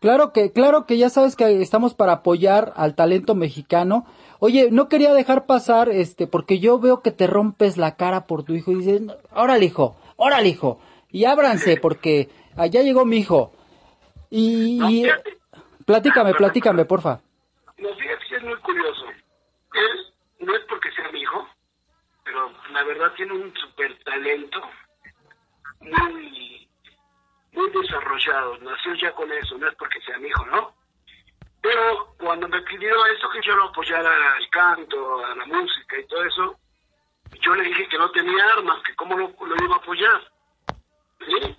[0.00, 4.06] Claro que, claro que ya sabes que estamos para apoyar al talento mexicano.
[4.38, 8.44] Oye, no quería dejar pasar, este, porque yo veo que te rompes la cara por
[8.44, 9.02] tu hijo y dices,
[9.34, 10.78] órale hijo, órale hijo,
[11.10, 13.52] y ábranse porque allá llegó mi hijo.
[14.30, 15.06] Y, No, y
[15.86, 17.20] platícame, platícame, porfa.
[17.78, 19.06] No, fíjate que es muy curioso.
[19.72, 21.48] Él no es porque sea mi hijo,
[22.24, 24.60] pero la verdad tiene un super talento
[25.80, 26.68] muy,
[27.52, 28.58] muy desarrollado.
[28.58, 30.74] Nació ya con eso, no es porque sea mi hijo, ¿no?
[31.60, 36.06] Pero cuando me pidió eso, que yo lo apoyara al canto, a la música y
[36.06, 36.58] todo eso,
[37.40, 40.20] yo le dije que no tenía armas, que cómo lo, lo iba a apoyar.
[41.26, 41.56] ¿Sí?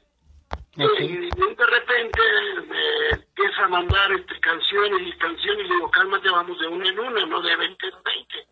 [0.82, 2.22] Y de repente
[2.70, 7.00] me empieza a mandar este, canciones y canciones y digo, cálmate, vamos de una en
[7.00, 8.48] una, no de 20 en 20.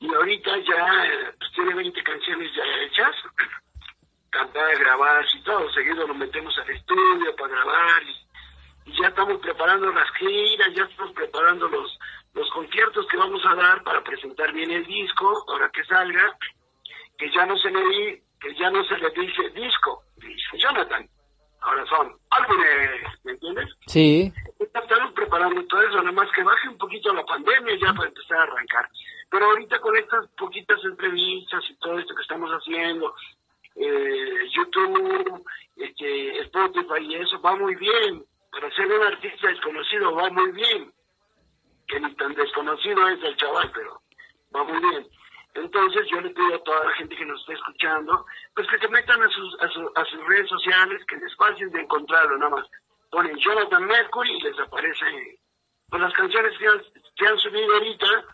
[0.00, 3.14] Y ahorita ya eh, pues, tiene 20 canciones ya hechas,
[4.30, 5.70] cantadas, grabadas y todo.
[5.72, 8.28] Seguido nos metemos al estudio para grabar y,
[8.98, 11.98] ya estamos preparando las giras, ya estamos preparando los,
[12.32, 16.38] los conciertos que vamos a dar para presentar bien el disco, ahora que salga,
[17.18, 21.06] que ya no se le que ya no se le dice disco, dice Jonathan.
[21.68, 23.68] Ahora son álbumes, ¿me entiendes?
[23.86, 28.08] Sí, Estamos preparando todo eso, nada más que baje un poquito la pandemia ya para
[28.08, 28.88] empezar a arrancar.
[29.30, 33.14] Pero ahorita con estas poquitas entrevistas y todo esto que estamos haciendo,
[33.76, 35.44] eh, YouTube,
[35.76, 38.24] este, Spotify y eso va muy bien.
[38.50, 40.90] Para ser un artista desconocido va muy bien.
[41.86, 44.00] Que ni tan desconocido es el chaval, pero
[44.56, 45.06] va muy bien.
[45.78, 48.88] Entonces yo le pido a toda la gente que nos esté escuchando, pues que se
[48.88, 52.56] metan a sus, a, su- a sus redes sociales, que es fácil de encontrarlo, nada
[52.56, 52.66] más.
[53.10, 55.38] Ponen Jonathan Mercury y les aparece
[55.88, 56.82] pues las canciones que han,
[57.16, 58.24] que han subido ahorita,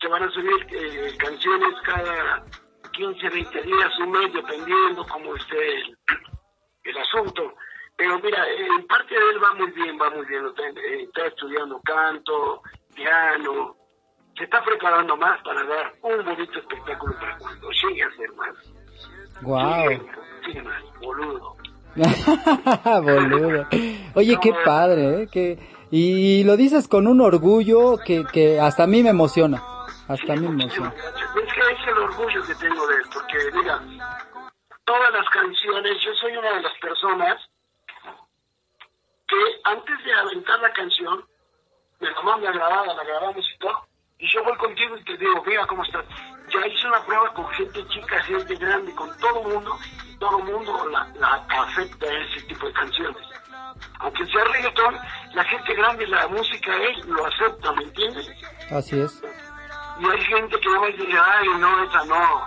[0.00, 2.44] que van a subir eh, canciones cada
[2.92, 5.98] 15, 20 días, un mes, dependiendo cómo esté el,
[6.84, 7.54] el asunto.
[7.96, 10.46] Pero mira, eh, en parte de él va muy bien, va muy bien.
[10.46, 12.62] Está, eh, está estudiando canto,
[12.94, 13.76] piano,
[14.36, 19.42] se está preparando más para dar un bonito espectáculo para cuando llegue a ser más.
[19.42, 19.88] wow.
[20.44, 21.56] Sí, más, boludo.
[23.02, 23.66] Boludo.
[24.14, 25.28] Oye, qué padre, ¿eh?
[25.32, 25.58] Que,
[25.90, 29.62] y lo dices con un orgullo que, que hasta a mí me emociona.
[30.06, 30.92] Hasta a mí me emociona.
[30.94, 33.80] Es que es el orgullo que tengo de él, porque mira,
[34.84, 37.42] todas las canciones, yo soy una de las personas
[39.26, 41.24] que antes de aventar la canción,
[41.98, 43.86] me la manda grabada, la grabamos y todo,
[44.18, 46.04] y yo voy contigo y te digo, mira cómo estás.
[46.52, 50.88] Ya hice una prueba con gente chica, gente grande, con todo mundo, y todo mundo
[50.90, 53.22] la, la afecta ese tipo de canciones.
[54.00, 54.96] Aunque sea reggaetón,
[55.34, 58.30] la gente grande, la música, él lo acepta, ¿me entiendes?
[58.70, 59.22] Así es.
[60.00, 62.46] Y hay gente que va a decir, ay, no, esa no.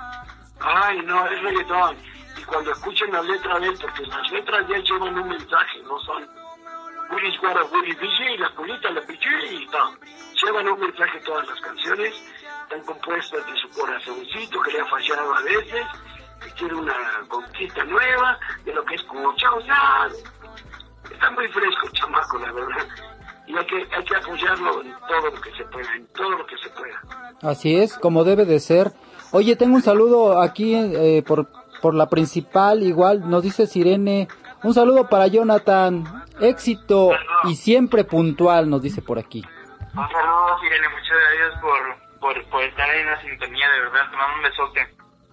[0.62, 1.98] Ay, no, es reggaetón.
[2.38, 5.82] Y cuando escuchen la letra de él, porque las letras de él llevan un mensaje,
[5.84, 6.39] no son
[7.12, 9.98] Willy Square, Willy DJ, la culita, la piché y tal.
[10.44, 12.14] Llevan un mensaje todas las canciones,
[12.64, 15.86] están compuestas de su corazoncito que le ha fallado a veces,
[16.44, 16.96] que quiere una
[17.28, 20.08] conquista nueva, de lo que escucha, o sea,
[21.12, 22.88] está muy fresco el chamaco, la verdad.
[23.48, 26.46] Y hay que, hay que apoyarlo en todo lo que se pueda, en todo lo
[26.46, 27.02] que se pueda.
[27.42, 28.92] Así es, como debe de ser.
[29.32, 31.48] Oye, tengo un saludo aquí eh, por,
[31.82, 34.28] por la principal, igual nos dice Sirene,
[34.64, 36.04] Un saludo para Jonathan.
[36.42, 37.12] Éxito
[37.46, 39.42] y siempre puntual, nos dice por aquí.
[39.96, 41.80] Un saludo, Irene, muchas gracias por,
[42.20, 44.88] por, por estar ahí en la sintonía, de verdad, te mando un besote.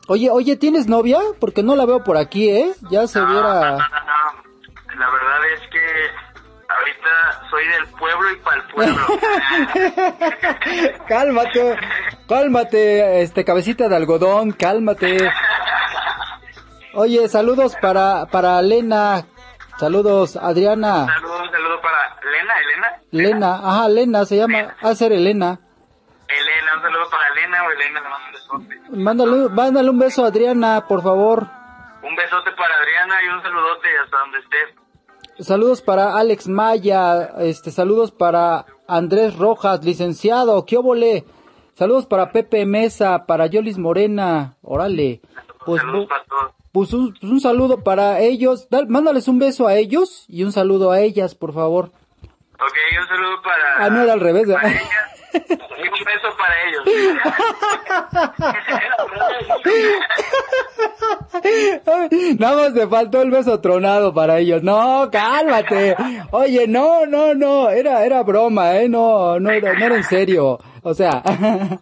[0.09, 1.19] Oye, oye, ¿tienes novia?
[1.41, 2.73] Porque no la veo por aquí, ¿eh?
[2.91, 3.71] Ya se No, no, viera...
[3.73, 5.81] no, no, la verdad es que
[6.69, 9.07] ahorita soy del pueblo y para el pueblo.
[11.09, 11.77] cálmate,
[12.29, 15.17] cálmate, este cabecita de algodón, cálmate.
[16.97, 19.27] Oye, saludos para para Lena.
[19.79, 21.07] Saludos, Adriana.
[21.07, 23.03] saludo, un saludo para Elena, Elena.
[23.11, 25.61] Lena, ajá, Lena, se llama, a ser Elena.
[26.29, 28.97] Elena, un saludo para Elena o Elena, le mando un besote.
[28.97, 31.47] Mándale, mándale un beso a Adriana, por favor.
[32.03, 35.47] Un besote para Adriana y un saludote hasta donde estés.
[35.47, 41.27] Saludos para Alex Maya, este, saludos para Andrés Rojas, licenciado, ¿qué óvole?
[41.75, 45.21] Saludos para Pepe Mesa, para Yolis Morena, órale.
[45.67, 46.56] Pues, Saludos para todos.
[46.77, 50.53] Pues un, pues un saludo para ellos, Dal- mándales un beso a ellos y un
[50.53, 51.87] saludo a ellas, por favor.
[51.87, 53.87] Ok, un saludo para...
[53.87, 54.61] Ah, no era al revés, ¿verdad?
[54.61, 54.91] para ellas
[55.33, 56.85] y un beso para ellos.
[62.39, 64.63] Nada más te faltó el beso tronado para ellos.
[64.63, 65.97] No, cálmate.
[66.31, 70.59] Oye, no, no, no, era, era broma, eh, no, no era, no era en serio.
[70.83, 71.23] O sea,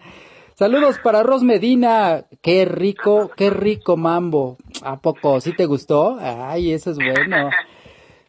[0.54, 2.24] saludos para Ros Medina.
[2.42, 4.56] Qué rico, qué rico mambo.
[4.82, 5.40] ¿A poco?
[5.40, 6.18] ¿Sí te gustó?
[6.20, 7.50] Ay, eso es bueno.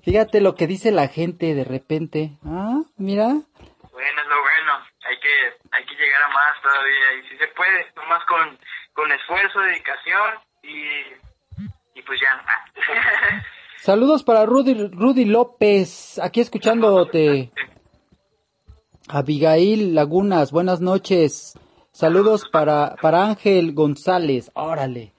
[0.03, 2.38] Fíjate lo que dice la gente de repente.
[2.45, 3.26] Ah, mira.
[3.26, 4.73] Bueno, es lo bueno.
[5.07, 7.13] Hay que, hay que llegar a más todavía.
[7.19, 8.57] Y si se puede, nomás con,
[8.93, 12.45] con esfuerzo, dedicación y, y pues ya.
[13.78, 17.51] Saludos para Rudy, Rudy López, aquí escuchándote.
[19.07, 21.59] Abigail Lagunas, buenas noches.
[21.99, 25.13] Saludos para, para Ángel González, órale.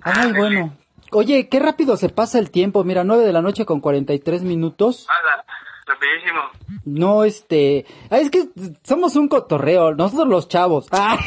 [0.00, 0.74] Ay, bueno.
[1.10, 2.82] Oye, qué rápido se pasa el tiempo.
[2.82, 5.06] Mira, nueve de la noche con 43 minutos.
[5.10, 5.44] Hala,
[5.84, 6.40] rapidísimo.
[6.86, 7.84] No, este...
[8.08, 8.48] ah, es que
[8.82, 10.88] somos un cotorreo, nosotros los chavos.
[10.92, 11.18] Ay,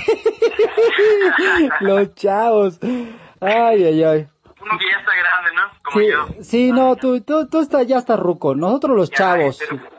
[1.82, 2.80] los chavos.
[3.40, 4.28] Ay, ay, ay.
[4.62, 5.62] Uno que ya está grande, ¿no?
[5.84, 6.44] Como Sí, yo.
[6.44, 8.56] sí, no, tú, tú, tú está, ya estás ruco.
[8.56, 9.60] Nosotros los Ya, chavos.
[9.60, 9.95] pero-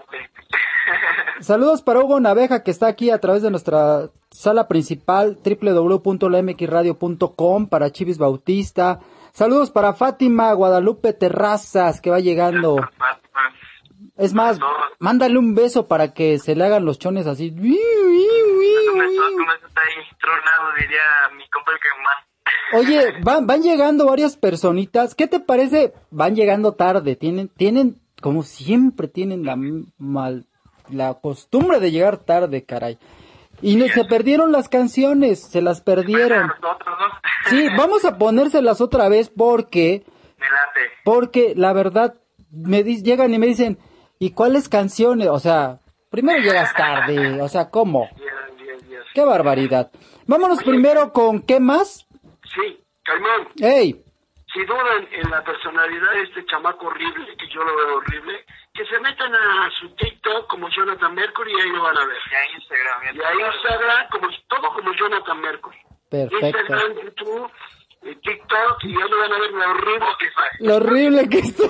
[1.40, 7.90] Saludos para Hugo Naveja que está aquí a través de nuestra sala principal www.lamxradio.com para
[7.90, 9.00] Chivis Bautista.
[9.32, 12.76] Saludos para Fátima Guadalupe Terrazas que va llegando.
[14.16, 14.58] Es más,
[14.98, 17.54] mándale un beso para que se le hagan los chones así.
[22.72, 25.14] Oye, van, van llegando varias personitas.
[25.14, 25.92] ¿Qué te parece?
[26.10, 27.16] Van llegando tarde.
[27.16, 29.56] Tienen, tienen, como siempre, tienen la
[29.98, 30.46] mal,
[30.90, 32.98] la costumbre de llegar tarde, caray.
[33.62, 36.46] Y no, se perdieron las canciones, se las perdieron.
[36.48, 37.50] Nosotros, ¿no?
[37.50, 40.04] Sí, vamos a ponérselas otra vez porque,
[40.38, 40.92] Me late.
[41.04, 42.14] porque la verdad,
[42.50, 43.78] me llegan y me dicen,
[44.18, 45.28] ¿y cuáles canciones?
[45.28, 45.78] O sea,
[46.10, 48.08] primero llegas tarde, o sea, ¿cómo?
[48.16, 49.06] Dios, Dios, Dios.
[49.14, 49.90] Qué barbaridad.
[50.26, 52.06] Vámonos primero con, ¿qué más?
[52.54, 54.02] Sí, Caimán, ¡Ey!
[54.52, 58.44] si dudan en la personalidad de este chamaco horrible, que yo lo veo horrible,
[58.76, 62.16] que se metan a su TikTok como Jonathan Mercury y ahí lo van a ver.
[62.30, 63.02] Ya Instagram.
[63.04, 65.78] ya Y ahí Instagram, como, todo como Jonathan Mercury.
[66.10, 66.46] Perfecto.
[66.46, 67.50] Instagram, YouTube,
[68.02, 70.34] eh, TikTok, y ya lo van a ver lo horrible que es.
[70.60, 71.64] Lo horrible que está.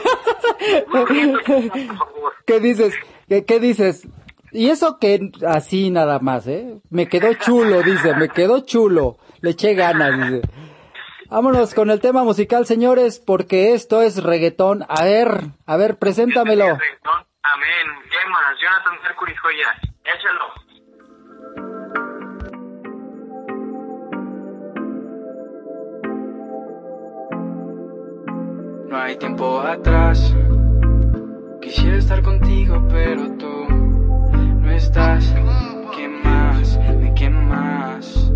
[0.93, 2.35] Lo horrible que está, por favor.
[2.47, 2.95] ¿Qué dices?
[3.29, 4.09] ¿Qué, qué dices?
[4.53, 6.81] Y eso que así nada más, ¿eh?
[6.91, 9.19] Me quedó chulo, dice, me quedó chulo.
[9.41, 10.43] Le eché ganas, dice.
[11.29, 14.85] Vámonos con el tema musical, señores, porque esto es reggaetón.
[14.89, 15.29] A ver,
[15.67, 16.65] a ver, preséntamelo.
[16.65, 16.81] Amén.
[18.11, 18.57] ¿Qué más?
[18.61, 19.35] Jonathan Mercury.
[20.05, 20.67] Échalo.
[28.89, 30.35] No hay tiempo atrás.
[31.61, 35.35] Quisiera estar contigo, pero tú no estás.
[35.97, 36.79] ¿Qué más?
[36.79, 38.33] ¿De qué más?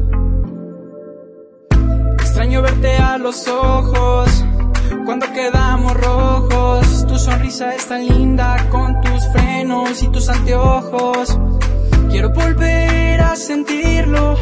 [2.40, 4.46] Extraño verte a los ojos
[5.04, 7.06] cuando quedamos rojos.
[7.06, 11.38] Tu sonrisa es tan linda con tus frenos y tus anteojos.
[12.08, 14.36] Quiero volver a sentirlo.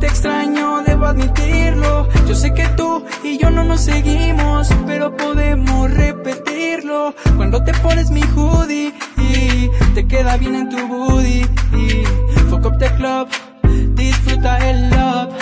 [0.00, 2.08] Te extraño, debo admitirlo.
[2.26, 7.14] Yo sé que tú y yo no nos seguimos, pero podemos repetirlo.
[7.36, 11.42] Cuando te pones mi hoodie y te queda bien en tu booty.
[11.76, 12.04] Y
[12.48, 13.28] fuck up the club,
[13.94, 15.34] disfruta el love.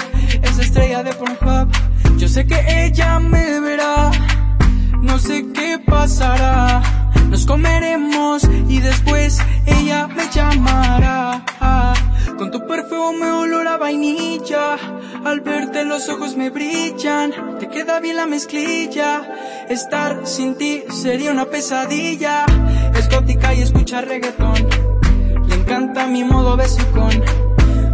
[0.43, 1.90] Esa estrella de Pornhub.
[2.21, 4.11] Yo sé que ella me verá.
[5.01, 6.83] No sé qué pasará.
[7.31, 11.43] Nos comeremos y después ella me llamará.
[12.37, 14.77] Con tu perfume olor a vainilla.
[15.25, 19.23] Al verte los ojos me brillan, te queda bien la mezclilla.
[19.71, 22.45] Estar sin ti sería una pesadilla.
[22.99, 24.69] Es gótica y escucha reggaetón.
[25.49, 27.25] Le encanta mi modo besucón.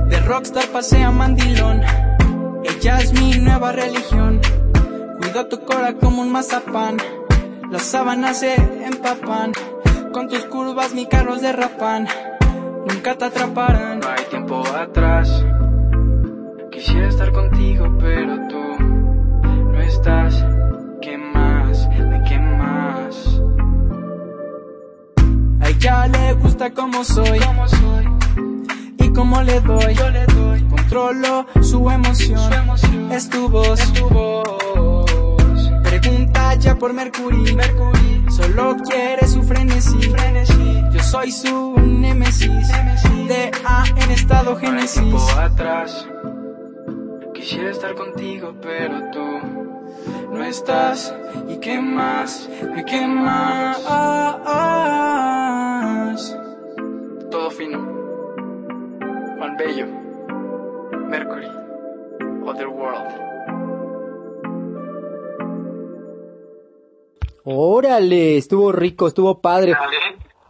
[0.09, 2.06] De rockstar pasea mandilón.
[2.87, 4.41] Ella es mi nueva religión.
[5.18, 6.97] Cuido tu cora como un mazapán.
[7.68, 9.51] Las sábanas se empapan.
[10.12, 12.07] Con tus curvas mi carros derrapan.
[12.89, 13.99] Nunca te atraparán.
[13.99, 15.45] No hay tiempo atrás.
[16.70, 18.84] Quisiera estar contigo, pero tú
[19.43, 20.47] no estás.
[21.03, 21.89] ¿Qué más?
[21.91, 23.41] ¿De qué más?
[25.61, 27.41] A ella le gusta como soy.
[29.01, 29.93] Y como le doy.
[29.93, 30.56] Yo le doy.
[30.89, 33.11] Controlo su emoción.
[33.11, 33.80] Es tu voz.
[33.80, 35.72] Es tu voz.
[35.82, 37.57] Pregunta ya por Mercury.
[37.57, 38.24] Mercury.
[38.30, 39.99] Solo quiere su frenesí.
[40.01, 40.82] frenesí.
[40.93, 42.68] Yo soy su némesis.
[43.26, 45.12] De A en estado génesis.
[45.37, 46.07] atrás.
[47.34, 49.26] Quisiera estar contigo, pero tú
[50.32, 51.12] no estás.
[51.49, 52.49] ¿Y qué más?
[52.76, 53.82] ¿Y qué más?
[57.28, 57.78] Todo fino.
[59.37, 60.06] Juan Bello.
[61.09, 61.47] Mercury.
[62.47, 63.27] Otherworld.
[67.45, 69.75] Órale, estuvo rico, estuvo padre.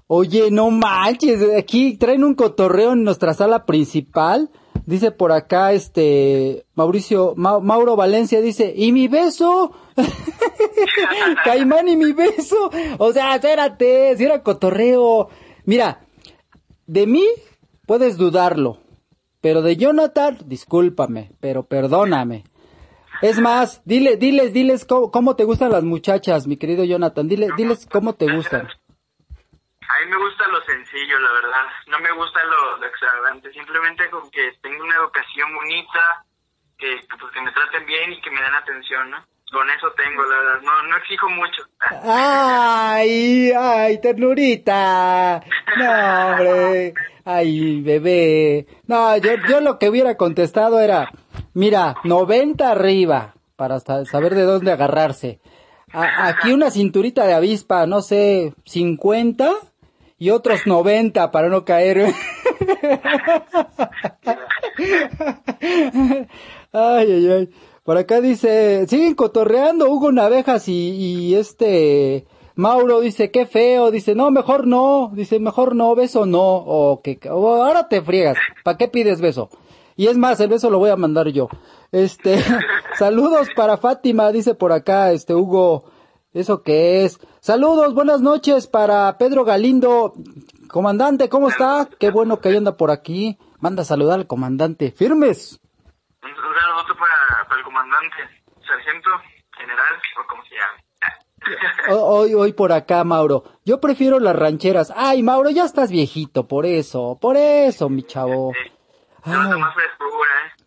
[0.07, 4.51] Oye, no manches, aquí traen un cotorreo en nuestra sala principal.
[4.87, 9.73] Dice por acá este Mauricio Ma- Mauro Valencia dice, "¿Y mi beso?"
[11.45, 12.71] Caimán y mi beso.
[12.99, 15.29] O sea, espérate, si era cotorreo.
[15.65, 16.07] Mira,
[16.87, 17.25] de mí
[17.85, 18.79] puedes dudarlo,
[19.47, 22.43] pero de Jonathan, discúlpame, pero perdóname.
[23.23, 27.29] Es más, dile, diles, diles cómo, cómo te gustan las muchachas, mi querido Jonathan.
[27.29, 28.67] Dile, diles cómo te gustan.
[28.67, 31.65] A mí me gusta lo sencillo, la verdad.
[31.87, 33.53] No me gusta lo, lo extravagante.
[33.53, 36.25] Simplemente con que tenga una educación bonita,
[36.77, 39.25] que, pues, que me traten bien y que me den atención, ¿no?
[39.53, 40.61] Con eso tengo, la verdad.
[40.65, 41.63] No, no exijo mucho.
[42.03, 45.43] Ay, ay, ternurita.
[45.79, 46.95] No, hombre.
[47.25, 48.67] Ay, bebé.
[48.87, 51.11] No, yo, yo lo que hubiera contestado era,
[51.55, 55.41] mira, 90 arriba, para sa- saber de dónde agarrarse.
[55.93, 59.51] Aquí una cinturita de avispa, no sé, 50
[60.19, 62.07] y otros 90 para no caer.
[66.73, 67.49] Ay, ay, ay.
[67.87, 72.27] Por acá dice, siguen cotorreando Hugo Navejas y, y este
[72.57, 77.21] Mauro dice, qué feo, dice, no, mejor no, dice, mejor no, beso no, o que,
[77.31, 79.51] o ahora te friegas, ¿para qué pides beso?
[79.95, 81.49] Y es más, el beso lo voy a mandar yo.
[81.93, 82.43] Este,
[82.99, 85.85] saludos para Fátima, dice por acá, este Hugo,
[86.33, 87.21] ¿eso qué es?
[87.39, 90.15] Saludos, buenas noches para Pedro Galindo,
[90.69, 91.89] comandante, ¿cómo está?
[92.01, 95.61] Qué bueno que anda por aquí, manda a saludar al comandante, firmes.
[97.49, 98.17] Para el comandante,
[98.67, 99.11] sargento,
[99.57, 100.83] general, o como se llame.
[101.91, 103.45] Ho- Hoy, hoy por acá, Mauro.
[103.65, 104.93] Yo prefiero las rancheras.
[104.97, 108.53] Ay, Mauro, ya estás viejito, por eso, por eso, mi chavo.
[109.23, 109.55] Ay, ¿eh?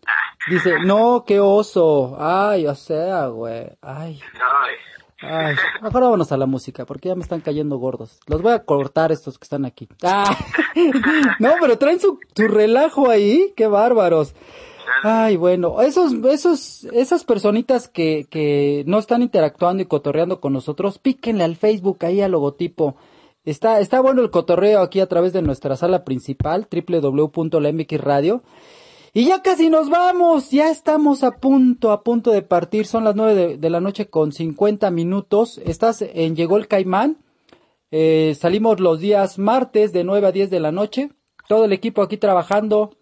[0.06, 0.12] Ah.
[0.48, 2.16] dice, no, qué oso.
[2.18, 3.66] Ay, o sea, güey.
[3.82, 4.74] Ay, Ay.
[5.30, 5.56] ay.
[5.82, 8.18] Mejor vámonos a la música, porque ya me están cayendo gordos.
[8.26, 9.88] Los voy a cortar estos que están aquí.
[10.02, 10.24] Ah.
[11.40, 13.52] No, pero traen su, su relajo ahí.
[13.56, 14.34] Qué bárbaros.
[15.02, 20.98] Ay, bueno, esos, esos, esas personitas que, que no están interactuando y cotorreando con nosotros,
[20.98, 22.96] píquenle al Facebook ahí al logotipo.
[23.44, 28.42] Está, está bueno el cotorreo aquí a través de nuestra sala principal, www.lamxradio.
[29.12, 33.16] Y ya casi nos vamos, ya estamos a punto, a punto de partir, son las
[33.16, 35.58] nueve de, la noche con 50 minutos.
[35.64, 37.18] Estás en Llegó el Caimán,
[37.90, 41.10] eh, salimos los días martes de 9 a 10 de la noche,
[41.48, 42.92] todo el equipo aquí trabajando,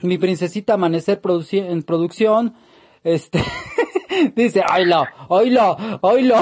[0.00, 2.54] mi princesita amanecer produci- en producción,
[3.04, 3.42] este,
[4.36, 6.36] dice, oílo, oílo, oílo.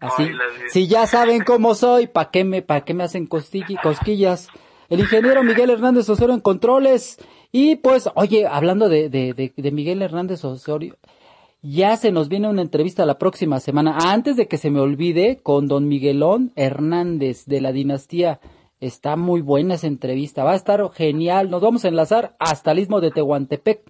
[0.00, 0.32] Así, sí.
[0.68, 4.48] si ya saben cómo soy, ¿pa' qué me, pa' qué me hacen cosquillas?
[4.88, 7.18] El ingeniero Miguel Hernández Osorio en controles.
[7.50, 10.96] Y pues, oye, hablando de, de, de, de Miguel Hernández Osorio,
[11.62, 15.40] ya se nos viene una entrevista la próxima semana, antes de que se me olvide,
[15.42, 18.40] con don Miguelón Hernández de la dinastía.
[18.82, 21.50] Está muy buena esa entrevista, va a estar genial.
[21.50, 23.80] Nos vamos a enlazar hasta el istmo de Tehuantepec.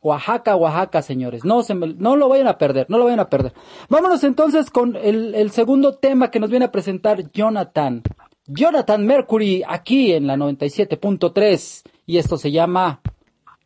[0.00, 1.44] Oaxaca, Oaxaca, señores.
[1.44, 3.52] No se me- no lo vayan a perder, no lo vayan a perder.
[3.90, 8.02] Vámonos entonces con el, el segundo tema que nos viene a presentar Jonathan.
[8.46, 11.82] Jonathan Mercury, aquí en la 97.3.
[12.06, 13.00] Y esto se llama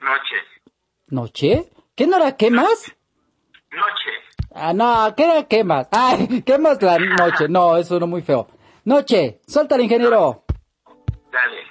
[0.01, 0.37] Noche.
[1.09, 1.71] Noche.
[1.95, 2.93] ¿Qué no era qué más?
[3.71, 4.11] Noche.
[4.53, 5.87] Ah, no, ¿qué era qué más?
[5.93, 7.49] Ay, ¿qué más la noche?
[7.49, 8.49] No, eso no muy feo.
[8.85, 10.44] Noche, suelta al ingeniero.
[11.35, 11.63] Dale.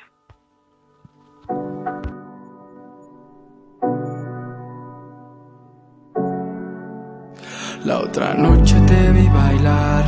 [7.86, 10.04] La otra noche te vi bailar,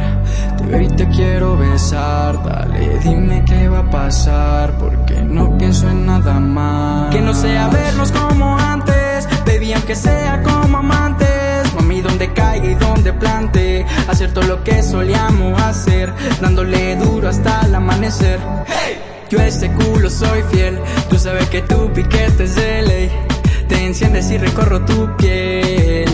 [0.58, 2.44] te veo y te quiero besar.
[2.44, 7.16] Dale, dime qué va a pasar, porque no pienso en nada más.
[7.16, 11.74] Que no sea vernos como antes, baby, aunque sea como amantes.
[11.76, 17.62] Mami, donde caiga y donde plante, hacer todo lo que solíamos hacer, dándole duro hasta
[17.62, 18.42] el amanecer.
[18.68, 23.12] Hey, yo a ese culo soy fiel, tú sabes que tu piquete es de ley.
[23.68, 26.06] Te enciendes y recorro tu piel.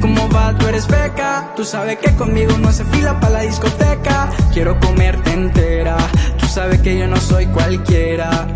[0.00, 0.56] ¿Cómo va?
[0.56, 1.52] Tú eres beca.
[1.56, 4.30] Tú sabes que conmigo no se fila para la discoteca.
[4.52, 5.96] Quiero comerte entera.
[6.38, 8.46] Tú sabes que yo no soy cualquiera.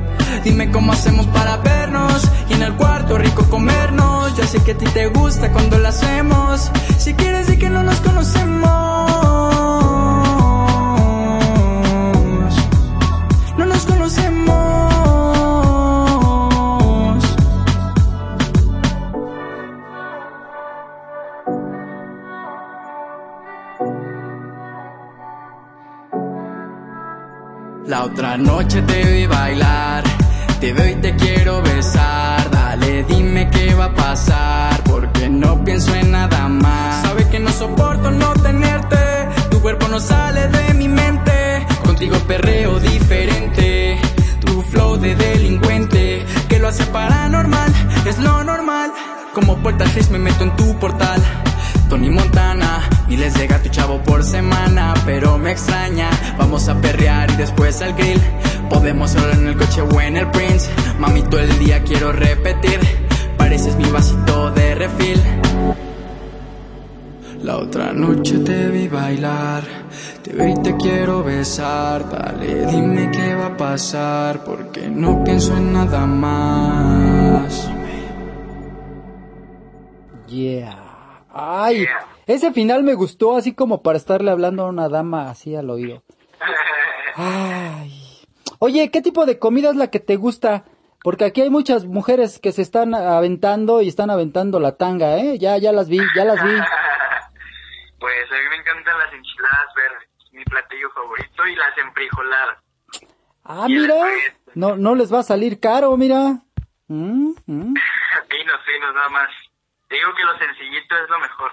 [0.45, 4.37] Dime cómo hacemos para vernos y en el cuarto rico comernos.
[4.37, 6.71] Ya sé que a ti te gusta cuando lo hacemos.
[6.99, 9.06] Si quieres di que no nos conocemos.
[28.37, 30.05] La noche te vi bailar,
[30.61, 32.51] te veo y te quiero besar.
[32.51, 37.01] Dale, dime qué va a pasar, porque no pienso en nada más.
[37.01, 38.99] Sabe que no soporto no tenerte,
[39.51, 41.67] tu cuerpo no sale de mi mente.
[41.83, 43.99] Contigo perreo diferente,
[44.45, 47.73] tu flow de delincuente, que lo hace paranormal,
[48.05, 48.93] es lo normal.
[49.33, 51.23] Como poltergeist me meto en tu portal.
[51.89, 56.11] Tony Montana, miles de gato y chavo por semana, pero me extraña.
[56.39, 58.21] Vamos a perrear y después al grill.
[58.69, 60.71] Podemos hablar en el coche o en el Prince.
[60.99, 62.81] Mami, todo el día quiero repetir.
[63.37, 65.23] Pareces mi vasito de refil.
[67.43, 69.63] La otra noche te vi bailar,
[70.23, 72.09] te veo y te quiero besar.
[72.11, 77.71] Dale, dime qué va a pasar, porque no pienso en nada más.
[80.27, 80.77] Yeah.
[81.33, 81.87] Ay,
[82.27, 86.03] ese final me gustó así como para estarle hablando a una dama así al oído.
[87.15, 87.93] Ay.
[88.59, 90.65] Oye, ¿qué tipo de comida es la que te gusta?
[91.03, 95.39] Porque aquí hay muchas mujeres que se están aventando y están aventando la tanga, ¿eh?
[95.39, 96.51] Ya, ya las vi, ya las vi.
[97.99, 102.59] Pues a mí me encantan las enchiladas verdes, mi platillo favorito, y las enfrijoladas.
[103.43, 103.95] Ah, mira,
[104.55, 106.43] no, no les va a salir caro, mira.
[106.89, 107.75] Mm, mm.
[108.29, 109.31] Finos, finos, nada más.
[109.89, 111.51] Te digo que lo sencillito es lo mejor.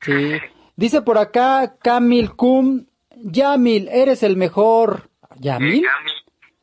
[0.00, 0.40] Sí.
[0.76, 2.86] Dice por acá Camil Kum,
[3.16, 5.10] Yamil, eres el mejor.
[5.34, 5.82] ¿Yamil?
[5.82, 6.12] Cami,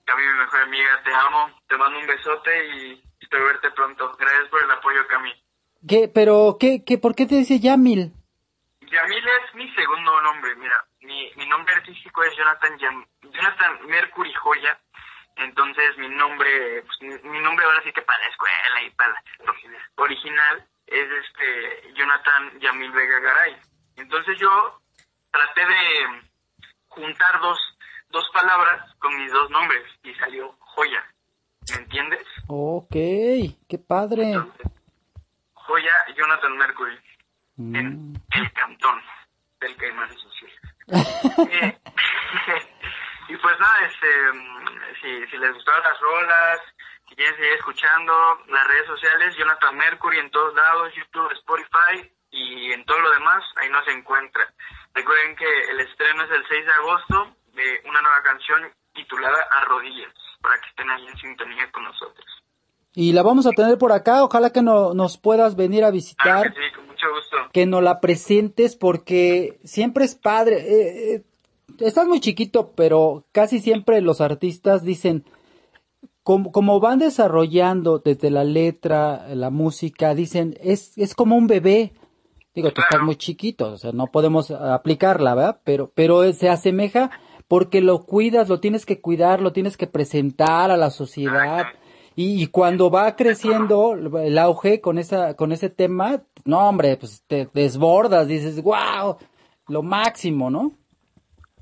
[0.05, 4.15] Cami, mi mejor amiga, te amo, te mando un besote y espero verte pronto.
[4.17, 5.33] Gracias por el apoyo, Cami.
[5.85, 8.13] ¿Qué, pero, qué, qué, por qué te dice Yamil?
[8.79, 14.33] Yamil es mi segundo nombre, mira, mi, mi nombre artístico es Jonathan Yam, Jonathan Mercury
[14.33, 14.79] Joya,
[15.35, 19.11] entonces mi nombre, pues, mi, mi nombre ahora sí que para la escuela y para
[19.11, 23.57] la original es este Jonathan Yamil Vega Garay.
[23.97, 24.81] Entonces yo
[25.31, 26.21] traté de
[26.87, 27.59] juntar dos,
[28.09, 31.03] dos palabras con mis dos nombres y salió Joya,
[31.71, 32.25] ¿me entiendes?
[32.47, 34.31] Ok, qué padre.
[34.31, 34.71] Entonces,
[35.53, 36.99] Joya Jonathan Mercury
[37.57, 37.75] Mm.
[37.75, 39.01] en el cantón
[39.61, 40.51] del Caimán Social.
[41.49, 41.77] Eh,
[43.29, 44.67] y pues nada, este, mm,
[45.01, 46.59] si, si les gustaron las rolas,
[47.15, 48.13] si quieren seguir escuchando,
[48.47, 53.41] las redes sociales, Jonathan Mercury en todos lados, YouTube, Spotify y en todo lo demás,
[53.55, 54.43] ahí nos encuentra.
[54.93, 59.65] Recuerden que el estreno es el 6 de agosto de una nueva canción titulada A
[59.65, 62.25] Rodillas, para que estén ahí en sintonía con nosotros.
[62.93, 66.53] Y la vamos a tener por acá, ojalá que no, nos puedas venir a visitar,
[66.53, 67.37] que sí, con mucho gusto.
[67.53, 70.57] que nos la presentes porque siempre es padre.
[70.57, 71.23] Eh, eh,
[71.79, 75.25] estás muy chiquito, pero casi siempre los artistas dicen,
[76.25, 81.93] como, como van desarrollando desde la letra, la música, dicen, es, es como un bebé.
[82.55, 85.61] Digo, tú estás muy chiquito, o sea, no podemos aplicarla, ¿verdad?
[85.63, 87.11] Pero, pero se asemeja
[87.47, 91.67] porque lo cuidas, lo tienes que cuidar, lo tienes que presentar a la sociedad.
[92.15, 97.23] Y, y cuando va creciendo el auge con esa, con ese tema, no hombre, pues
[97.27, 99.19] te desbordas, dices, wow,
[99.67, 100.71] lo máximo, ¿no?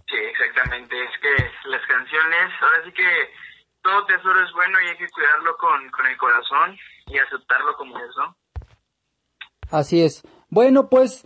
[0.07, 0.95] Sí, exactamente.
[1.03, 3.42] Es que las canciones, ahora sí que
[3.84, 6.77] todo tesoro es bueno y hay que cuidarlo con, con el corazón
[7.07, 8.36] y aceptarlo como es, ¿no?
[9.69, 10.23] Así es.
[10.49, 11.25] Bueno, pues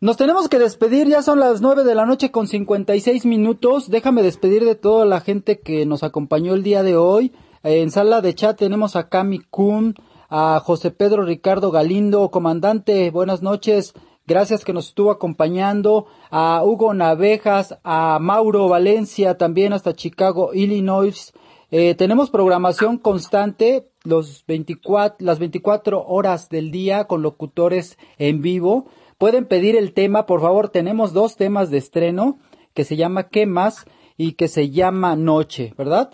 [0.00, 3.88] nos tenemos que despedir, ya son las nueve de la noche con 56 minutos.
[3.88, 7.32] Déjame despedir de toda la gente que nos acompañó el día de hoy.
[7.62, 9.94] En sala de chat tenemos a Cami Kun,
[10.28, 13.94] a José Pedro Ricardo Galindo, comandante, buenas noches.
[14.26, 21.32] Gracias que nos estuvo acompañando, a Hugo Navejas, a Mauro Valencia, también hasta Chicago, Illinois.
[21.70, 28.86] Eh, tenemos programación constante los 24, las 24 horas del día con locutores en vivo
[29.18, 32.38] pueden pedir el tema, por favor, tenemos dos temas de estreno
[32.74, 33.86] que se llama ¿Qué más?
[34.16, 36.12] y que se llama Noche, ¿verdad?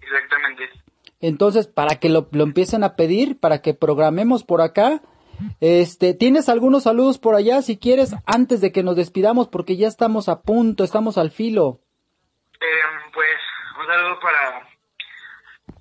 [0.00, 0.70] Exactamente.
[1.20, 5.02] Entonces, para que lo, lo empiecen a pedir, para que programemos por acá.
[5.60, 9.86] Este, ¿tienes algunos saludos por allá si quieres antes de que nos despidamos porque ya
[9.86, 11.80] estamos a punto, estamos al filo?
[12.54, 13.36] Eh, pues
[13.78, 14.65] un saludo para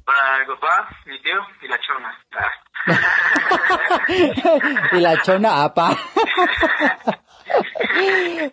[0.06, 2.12] para mi papá, mi tío y la chona.
[4.94, 5.92] Y la chona apa.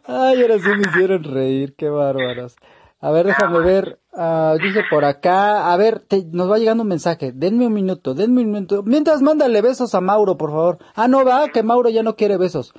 [0.06, 2.56] Ay, ahora sí me hicieron reír, qué bárbaros.
[3.00, 6.88] A ver, déjame ver, ah, dice por acá, a ver, te- nos va llegando un
[6.88, 8.82] mensaje, denme un minuto, denme un minuto.
[8.84, 10.78] Mientras mándale besos a Mauro, por favor.
[10.94, 12.72] Ah, no, va, que Mauro ya no quiere besos.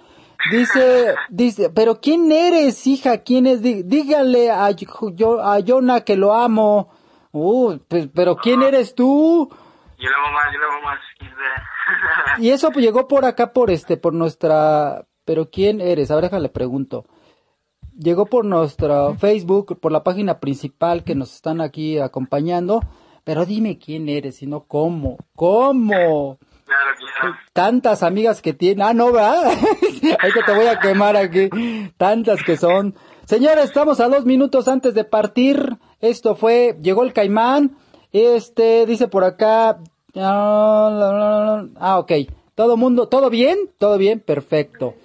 [0.52, 3.20] Dice, dice, pero ¿quién eres, hija?
[3.20, 3.62] ¿Quién es?
[3.62, 6.90] Dí- Dígale a, yo, a Jonah que lo amo.
[7.34, 9.50] Uh, pues, pero ¿quién eres tú?
[9.98, 10.54] Yo la amo más,
[11.20, 12.44] yo la sabe.
[12.46, 15.06] Y eso pues, llegó por acá, por este, por nuestra...
[15.26, 16.12] Pero ¿quién eres?
[16.12, 17.06] A ver, déjale pregunto.
[17.98, 22.82] Llegó por nuestra Facebook, por la página principal que nos están aquí acompañando.
[23.24, 25.18] Pero dime quién eres, y no cómo.
[25.36, 26.38] ¿Cómo?
[26.66, 27.36] claro, claro.
[27.54, 28.84] Tantas amigas que tiene.
[28.84, 29.46] Ah, no, ¿verdad?
[30.20, 31.50] Ahorita te voy a quemar aquí.
[31.98, 32.96] Tantas que son.
[33.26, 35.78] Señores, estamos a dos minutos antes de partir.
[36.04, 37.78] Esto fue, llegó el caimán.
[38.12, 39.80] Este, dice por acá.
[40.14, 42.12] Ah, ok.
[42.56, 43.58] Todo mundo, ¿todo bien?
[43.78, 44.20] ¿Todo bien?
[44.20, 44.96] Perfecto.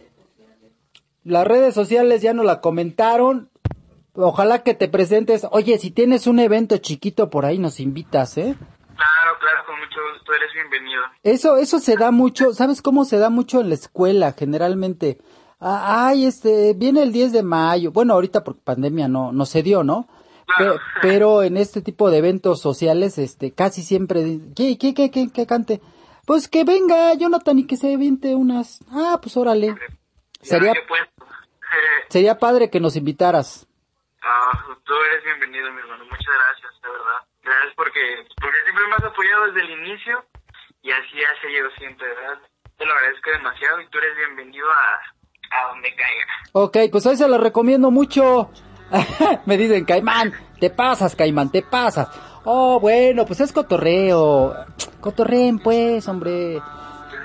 [1.23, 3.49] Las redes sociales ya nos la comentaron.
[4.15, 5.47] Ojalá que te presentes.
[5.53, 8.57] Oye, si tienes un evento chiquito por ahí, nos invitas, ¿eh?
[8.57, 11.03] Claro, claro, con mucho gusto, eres bienvenido.
[11.23, 15.19] Eso, eso se da mucho, ¿sabes cómo se da mucho en la escuela generalmente?
[15.61, 17.93] Ah, Ay, este, viene el 10 de mayo.
[17.93, 20.09] Bueno, ahorita por pandemia no, no se dio, ¿no?
[20.57, 25.29] Pe- pero en este tipo de eventos sociales, este, casi siempre, ¿qué, qué, qué, qué,
[25.33, 25.81] qué cante?
[26.27, 29.75] Pues que venga Jonathan y que se aviente unas, ah, pues órale.
[30.41, 30.81] Sería, Ya.
[30.81, 33.67] Eh, sería padre que nos invitaras.
[34.23, 34.51] ah,
[34.85, 36.05] tú eres bienvenido, mi hermano.
[36.05, 37.21] Muchas gracias, de verdad.
[37.43, 38.01] Gracias porque,
[38.41, 40.25] porque siempre me has apoyado desde el inicio
[40.83, 42.39] y así ha seguido siempre, ¿verdad?
[42.79, 46.33] Te lo agradezco demasiado y tú eres bienvenido a, a donde caiga.
[46.53, 48.51] Ok, pues hoy se lo recomiendo mucho.
[49.47, 52.09] Me dicen, Caimán, te pasas, Caimán, te pasas.
[52.45, 54.55] Oh, bueno, pues es cotorreo.
[55.01, 56.61] Cotorreen, pues, hombre.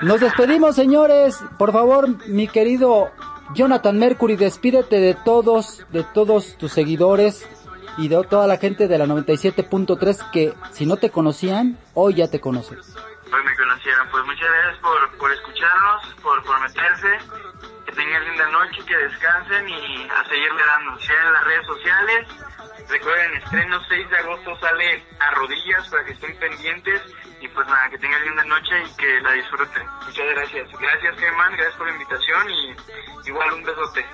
[0.01, 1.39] Nos despedimos, señores.
[1.57, 3.09] Por favor, mi querido
[3.53, 7.47] Jonathan Mercury, despídete de todos, de todos tus seguidores
[7.97, 12.27] y de toda la gente de la 97.3 que si no te conocían, hoy ya
[12.27, 12.79] te conocen.
[12.79, 14.07] Hoy me conocieron.
[14.11, 17.07] Pues muchas gracias por, por escucharnos, por, por meterse.
[18.03, 20.99] Tengan linda noche, que descansen y a seguirle dando.
[20.99, 22.27] Sigan en las redes sociales.
[22.89, 27.01] Recuerden, estreno 6 de agosto sale a rodillas para que estén pendientes.
[27.39, 29.83] Y pues nada, que tengan linda noche y que la disfruten.
[30.05, 30.67] Muchas gracias.
[30.77, 31.53] Gracias, Germán.
[31.53, 32.75] Gracias por la invitación y
[33.29, 34.05] igual un besote.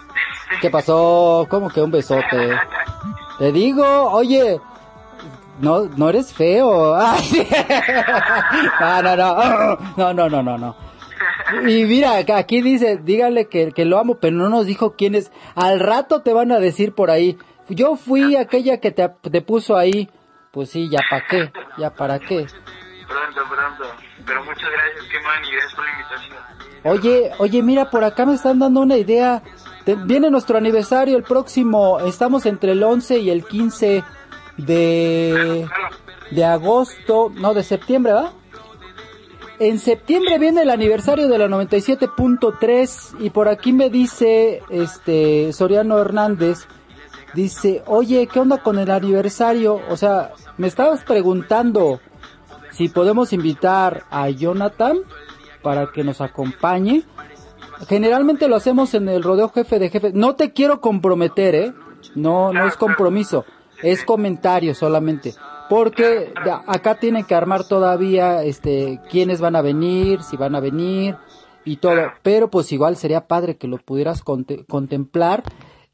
[0.61, 1.47] ¿Qué pasó?
[1.49, 2.59] ¿Cómo que un besote?
[3.39, 4.61] Te digo, oye,
[5.61, 6.95] no, no eres feo.
[7.01, 7.49] Ay, sí.
[8.79, 10.88] No, no, no, no, no, no, no, no.
[11.67, 15.31] Y mira, aquí dice, dígale que, que lo amo, pero no nos dijo quién es.
[15.55, 17.37] Al rato te van a decir por ahí.
[17.69, 20.09] Yo fui aquella que te, te puso ahí.
[20.51, 22.45] Pues sí, ya para qué, ya para qué.
[23.07, 23.83] Pronto, pronto.
[24.25, 26.37] Pero muchas gracias, Germán, y gracias por la invitación.
[26.83, 29.43] Oye, oye, mira, por acá me están dando una idea.
[29.85, 34.03] Te- viene nuestro aniversario el próximo, estamos entre el 11 y el 15
[34.57, 35.67] de,
[36.31, 38.31] de agosto, no, de septiembre, ¿verdad?
[39.59, 45.99] En septiembre viene el aniversario de la 97.3 y por aquí me dice este Soriano
[45.99, 46.65] Hernández,
[47.33, 49.81] dice, oye, ¿qué onda con el aniversario?
[49.89, 51.99] O sea, me estabas preguntando
[52.71, 54.99] si podemos invitar a Jonathan
[55.61, 57.03] para que nos acompañe.
[57.89, 60.11] Generalmente lo hacemos en el rodeo jefe de jefe.
[60.13, 61.73] No te quiero comprometer, ¿eh?
[62.15, 63.43] No, no es compromiso,
[63.83, 65.35] es comentario solamente.
[65.69, 66.33] Porque
[66.67, 71.15] acá tienen que armar todavía, este, quiénes van a venir, si van a venir
[71.63, 72.01] y todo.
[72.23, 75.43] Pero pues igual sería padre que lo pudieras conte- contemplar.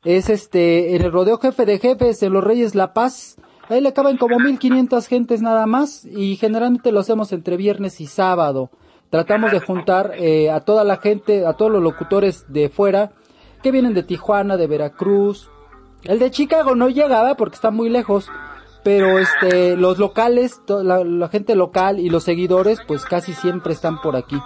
[0.04, 3.36] Es este, en el rodeo jefe de jefes, en los Reyes La Paz.
[3.68, 8.06] Ahí le caben como 1500 gentes nada más y generalmente lo hacemos entre viernes y
[8.06, 8.70] sábado.
[9.10, 13.12] Tratamos de juntar eh, a toda la gente, a todos los locutores de fuera
[13.64, 15.50] que vienen de Tijuana, de Veracruz.
[16.04, 18.30] El de Chicago no llegaba porque está muy lejos,
[18.86, 24.16] pero este los locales, la gente local y los seguidores pues casi siempre están por
[24.16, 24.40] aquí.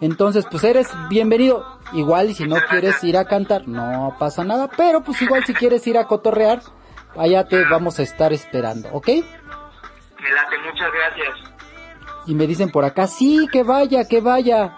[0.00, 1.66] Entonces, pues eres bienvenido.
[1.92, 5.52] Igual y si no quieres ir a cantar, no pasa nada, pero pues igual si
[5.52, 6.62] quieres ir a cotorrear,
[7.16, 9.08] allá te vamos a estar esperando, ¿ok?
[9.08, 9.14] Me
[10.30, 11.52] late, muchas gracias.
[12.26, 14.76] Y me dicen por acá, sí, que vaya, que vaya.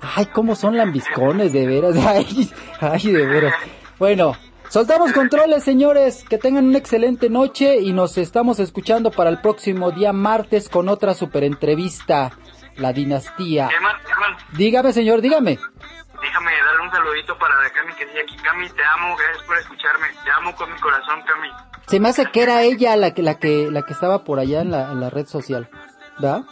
[0.00, 1.94] Ay, cómo son lambiscones, de veras.
[2.04, 3.54] Ay, ay, de veras.
[4.00, 4.34] Bueno,
[4.72, 6.24] soltamos controles, señores.
[6.28, 10.88] Que tengan una excelente noche y nos estamos escuchando para el próximo día martes con
[10.88, 12.32] otra super entrevista.
[12.76, 13.68] La dinastía.
[13.68, 15.58] Germán, Germán, Dígame, señor, dígame.
[16.22, 18.36] déjame darle un saludito para la Cami que sigue aquí.
[18.36, 20.06] Cami, te amo, gracias por escucharme.
[20.24, 21.48] Te amo con mi corazón, Cami.
[21.86, 24.62] Se me hace que era ella la que, la que, la que estaba por allá
[24.62, 25.68] en la, en la red social.
[26.18, 26.42] ¿verdad?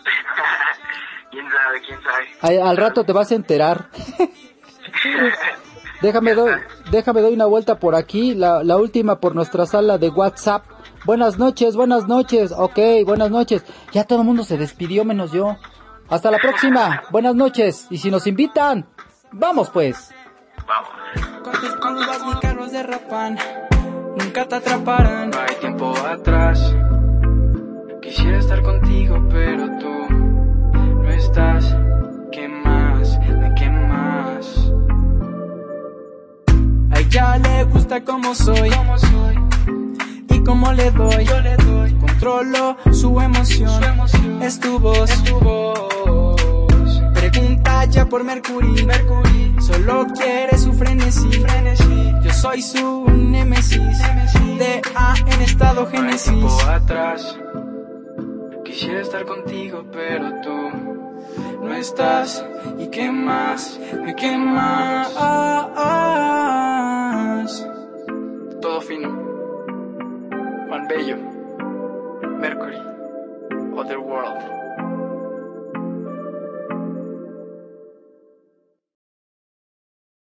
[1.31, 2.29] quién sabe, quién sabe.
[2.43, 3.89] Ay, al rato te vas a enterar.
[6.03, 6.53] déjame doy,
[6.91, 10.65] déjame doy una vuelta por aquí, la, la última por nuestra sala de WhatsApp.
[11.05, 12.53] Buenas noches, buenas noches.
[12.57, 13.65] Ok, buenas noches.
[13.93, 15.57] Ya todo el mundo se despidió menos yo.
[16.11, 17.03] Hasta la próxima.
[17.11, 17.87] Buenas noches.
[17.89, 18.87] Y si nos invitan,
[19.33, 20.11] vamos pues.
[20.67, 21.43] Vamos.
[21.43, 23.39] Con tus curvas carros derrapan,
[24.17, 25.31] nunca te atraparán.
[25.31, 26.75] No hay tiempo atrás.
[28.03, 31.77] Quisiera estar contigo, pero tú no estás.
[37.11, 38.71] A ella le gusta como soy,
[40.29, 41.25] y como le doy.
[41.25, 41.93] Yo le doy.
[41.95, 43.83] Controlo su emoción,
[44.41, 45.11] es tu voz.
[47.13, 48.85] Pregunta ya por Mercury.
[48.85, 49.57] Mercury.
[49.61, 51.31] Solo quiere su frenesí.
[52.23, 53.99] Yo soy su némesis.
[54.59, 56.45] De A en estado génesis.
[56.69, 57.37] atrás.
[58.65, 60.90] Quisiera estar contigo, pero tú
[61.61, 62.45] no estás.
[62.79, 63.79] ¿Y qué más?
[64.07, 65.13] ¿Y qué más?
[68.61, 69.09] Todo fino.
[70.69, 71.17] Juan Bello.
[72.39, 72.79] Mercury.
[73.77, 74.60] Other World.